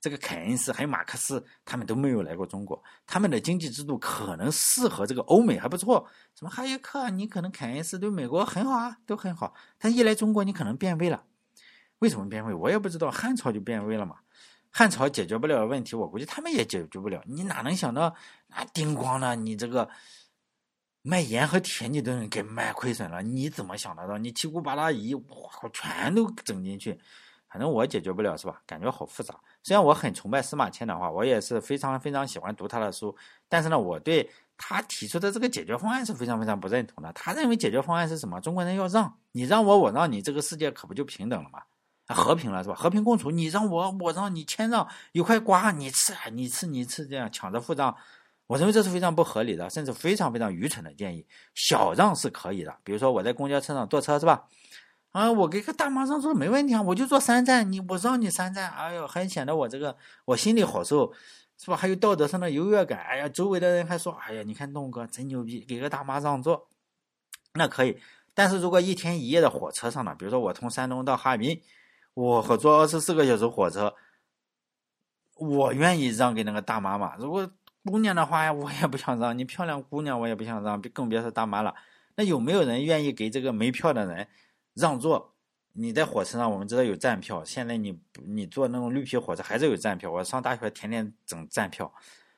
[0.00, 6.04] 这个凯恩斯，还有马克思，他们都没有来过中国，他们的经济制度可能适合这个欧美还不错。
[6.34, 9.54] 什么哈耶克，你可能凯恩斯对美国很好啊，都很好。
[9.78, 11.22] 但一来中国，你可能变味了。
[12.00, 12.52] 为什么变味？
[12.52, 13.08] 我也不知道。
[13.08, 14.16] 汉朝就变味了嘛。
[14.72, 17.22] 汉朝解决不了的问题，我估计他们也解决不了。
[17.26, 18.14] 你哪能想到，
[18.48, 19.86] 那叮咣了，你这个
[21.02, 23.20] 卖盐和铁你都能给卖亏损了？
[23.20, 24.16] 你怎么想得到？
[24.16, 25.24] 你七姑八大姨哇，
[25.74, 26.98] 全都整进去，
[27.50, 28.62] 反正我解决不了，是吧？
[28.66, 29.38] 感觉好复杂。
[29.62, 33.14] 虽然我很崇拜司马迁的话，我也是非常非常喜欢读他的书，
[33.48, 37.12] 但是呢，我对他提出的这个解决方案是非常非常不认同的。
[37.12, 38.40] 他认为解决方案是什么？
[38.40, 41.62] 中国人要让你让我，我让你，这个世界可不就平等了吗？
[42.12, 42.74] 和平了是吧？
[42.74, 47.96] 和平共处，你让我，我让你，谦让，有块瓜你吃，你吃，你吃，这样抢着付账，
[48.46, 51.26] 我认为这是非常不合理的，甚至非常非常愚蠢的建议。
[51.54, 54.44] 小让是可以的，比如说我在公交车上坐车是吧？
[55.12, 61.12] 啊，我给个大妈让座没问题啊，我就坐三站，你我让你三站，哎呦，还显得我这个我心里好受，
[61.58, 61.76] 是吧？
[61.76, 66.68] 还有道德上的优越感，哎呀，周围的人还说，哎呀，你看东哥真牛逼，给个大妈让座，
[67.54, 67.98] 那可以。
[68.34, 71.60] 但是如果一天一夜的火车上呢，比如说我从山东到哈尔滨。
[72.14, 73.94] 我和坐二十四个小时火车，
[75.36, 77.16] 我愿意让给那个大妈嘛。
[77.18, 77.50] 如果
[77.84, 81.74] 姑娘的话，我也不想让你漂亮姑娘，我也不想让，更别说大妈了。
[82.16, 84.28] 那有没有人愿意给这个没票的人
[84.74, 85.30] 让座？
[85.74, 90.10] 你在火车上，我们知道有站票，现在你你坐那种绿皮火车还是有站票。
[90.10, 91.90] 我上大学天天整站票，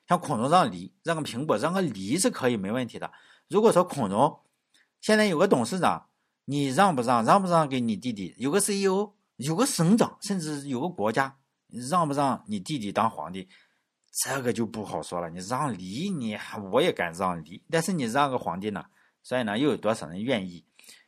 [0.07, 3.11] 像孔融让梨，让个苹果，让个梨是可以没问题的。
[3.49, 4.39] 如果说孔融
[5.01, 6.07] 现在有个董事长，
[6.45, 7.25] 你让不让？
[7.25, 8.33] 让不让给你弟弟？
[8.37, 9.14] 有个 CEO。
[9.37, 11.35] 有个省长，甚至有个国家，
[11.89, 13.47] 让不让你弟弟当皇帝，
[14.23, 15.29] 这个就不好说了。
[15.29, 16.37] 你让梨，你
[16.71, 18.85] 我也敢让梨，但是你让个皇帝呢？
[19.21, 20.63] 所以呢，又有多少人愿意？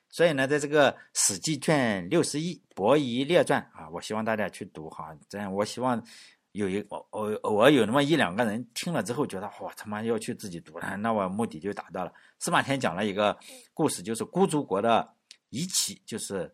[0.10, 5.16] 所以呢，在这个《史记》卷六十一《伯夷列传》啊，我希望大家去读哈。
[5.30, 6.04] 这样，我希望
[6.52, 12.12] 有一我我我有那么一两个人听了之后觉得，我他妈要去自己读了，那我目的就达到了。
[12.40, 13.38] 司马迁讲了一个
[13.74, 15.14] 故事，就是孤竹国的。
[15.50, 16.54] 夷齐就是，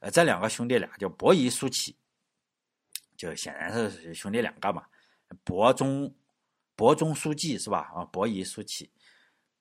[0.00, 1.96] 呃，这两个兄弟俩叫伯夷叔齐，
[3.16, 4.84] 就显然是兄弟两个嘛。
[5.42, 6.14] 伯中
[6.76, 7.90] 伯中书记是吧？
[7.94, 8.90] 啊，伯夷叔齐，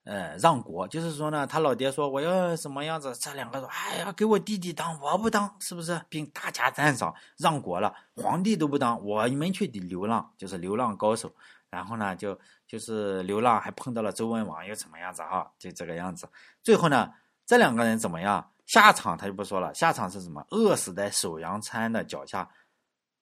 [0.04, 6.00] 呃，让国就是说呢，他老爹说我要什么样子，这两个说，哎呀，给我弟弟当，我不当，是不是？
[6.10, 11.34] 并大加赞赏，让国了，皇帝都不当，我们去流浪，就是流浪高手。
[11.70, 15.52] 然后呢，就就是流浪，还碰到了周文王，又怎么样子哈？
[15.58, 16.30] 就这个样子。
[16.62, 17.12] 最后呢，
[17.48, 18.53] 这两个人怎么样？
[18.66, 20.46] 下场他就不说了，下场是什么？
[20.52, 22.50] 饿死在首阳参的脚下，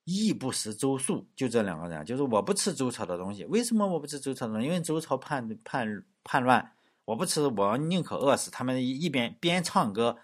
[0.03, 1.27] 亦不食周粟。
[1.35, 3.43] 就这两个人，就是我不吃周朝的东西。
[3.45, 4.61] 为什么我不吃周朝的？
[4.61, 5.87] 因为周朝叛叛
[6.23, 6.71] 叛乱，
[7.05, 8.51] 我不吃，我宁可饿死。
[8.51, 10.17] 他们一边边唱歌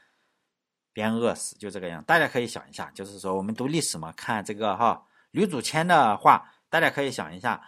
[0.93, 2.03] 边饿死，就这个样。
[2.03, 7.61] 大家可以想一下，就是说我们读历史嘛，看这个哈，吕祖谦的话，大家可以想一下。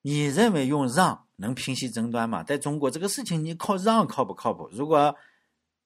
[0.00, 2.42] 你认为用让能平息争端吗？
[2.42, 4.68] 在中国这个事情，你靠让靠不靠谱？
[4.72, 5.14] 如果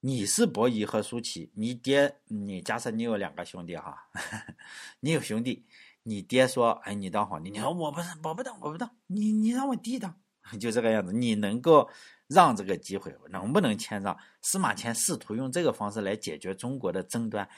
[0.01, 4.09] 你是伯夷和叔齐，你爹，你假设你有两个兄弟哈，
[5.01, 5.67] 你有兄弟，
[6.03, 10.15] 你爹说，哎，你当皇帝，你说我不是，我不当，我不当，你你让我弟当，
[10.61, 11.91] 就这个样子，你能够
[12.29, 14.17] 让这个机会，能不能谦让？
[14.43, 17.49] 司马迁试图用这个方式来解决中国的争端。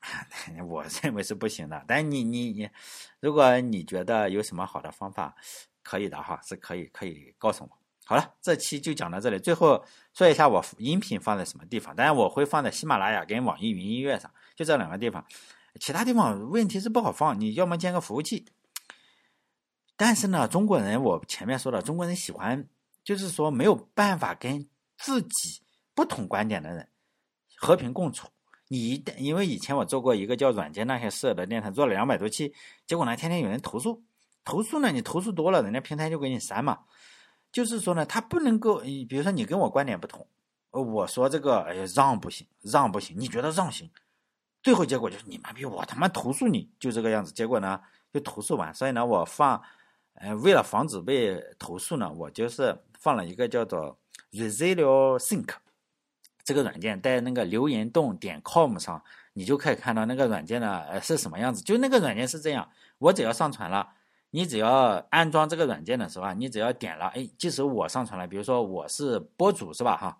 [0.68, 2.70] 我认为是不行的，但你你你，
[3.18, 5.34] 如果你觉得有什么好的方法，
[5.82, 7.70] 可以的哈，是可以可以告诉我。
[8.08, 9.38] 好了，这期就讲到这里。
[9.38, 9.84] 最后
[10.14, 15.22] 说一下我音频放在什么地方，当然我会放在喜马拉雅跟网易云音乐上，就这两个地方。
[15.78, 18.46] 其他地方问题是不好放，你要么建个服务器。
[19.94, 22.66] 但是呢，中国人我前面说了，中国人喜欢
[23.04, 25.60] 就是说没有办法跟自己
[25.94, 26.88] 不同观点的人
[27.58, 28.26] 和平共处。
[28.68, 32.54] 你一旦因为以前我做过一个叫软件那些事的电台，做了两百多期，
[32.86, 34.02] 结果呢，天天有人投诉，
[34.44, 36.78] 投诉呢，你投诉多了，人家平台就给你删嘛。
[37.50, 40.26] 就是说呢，他不能够，比如说你跟我观点不同，
[40.70, 43.90] 我说这个，哎呀，让不行，让不行，你觉得让行，
[44.62, 47.32] 最后结果就是你妈逼我他妈投诉你，就这个样子。
[47.32, 47.80] 结果呢，
[48.12, 49.60] 就投诉完，所以呢，我放，
[50.14, 53.98] 呃，为了防止被投诉呢，我就是放了一个叫做
[54.32, 55.54] Resilio Sync。
[56.44, 59.02] 这个软件在那个留言洞点 com 上，
[59.34, 61.62] 你就可以看到那个软件呢，呃，是什么样子。
[61.62, 63.86] 就那个软件是这样，我只要上传了，
[64.30, 70.18] 你只要安装这个软件的时候啊，你只要点了，哎，即使我上传了，比如说我是播主是吧哈，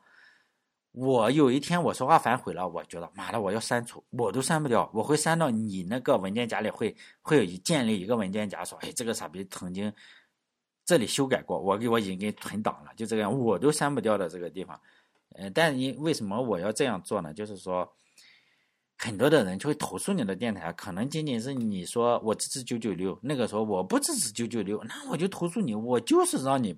[0.92, 9.92] 我有一天我说话反悔了，我觉得妈的我要删除，我都删不掉，我会删到你那个文件夹里，会会有一建立一个文件夹，说，哎，这个傻逼曾经
[10.86, 14.80] 这里修改过，我给我已经给存档了，就这样，我都删不掉的这个地方。
[15.34, 17.34] 呃，但你为什么我要这样做呢？
[17.34, 17.86] 就是说，
[18.99, 26.76] 很多的人就会投诉你的电台，可能仅仅是你说我支持九九六，那个时候我不支持九九六，那我就投诉你，我就是让你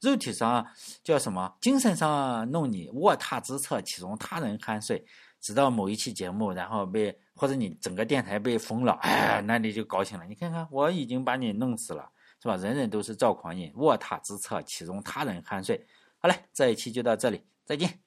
[0.00, 0.66] 肉体上
[1.02, 5.02] 叫什么，精神上弄你卧榻之侧，岂容他人酣睡？
[5.40, 10.24] 直到某一期节目，然后被或者你整个电台被封了，哎，那你就高兴了。
[10.26, 12.10] 你看看，我已经把你弄死了，
[12.42, 12.56] 是吧？
[12.56, 15.82] 人人都是赵匡胤，卧榻之侧，岂容他人酣睡？
[16.18, 17.42] 好嘞，这一期就到这里。
[17.64, 18.03] 再见。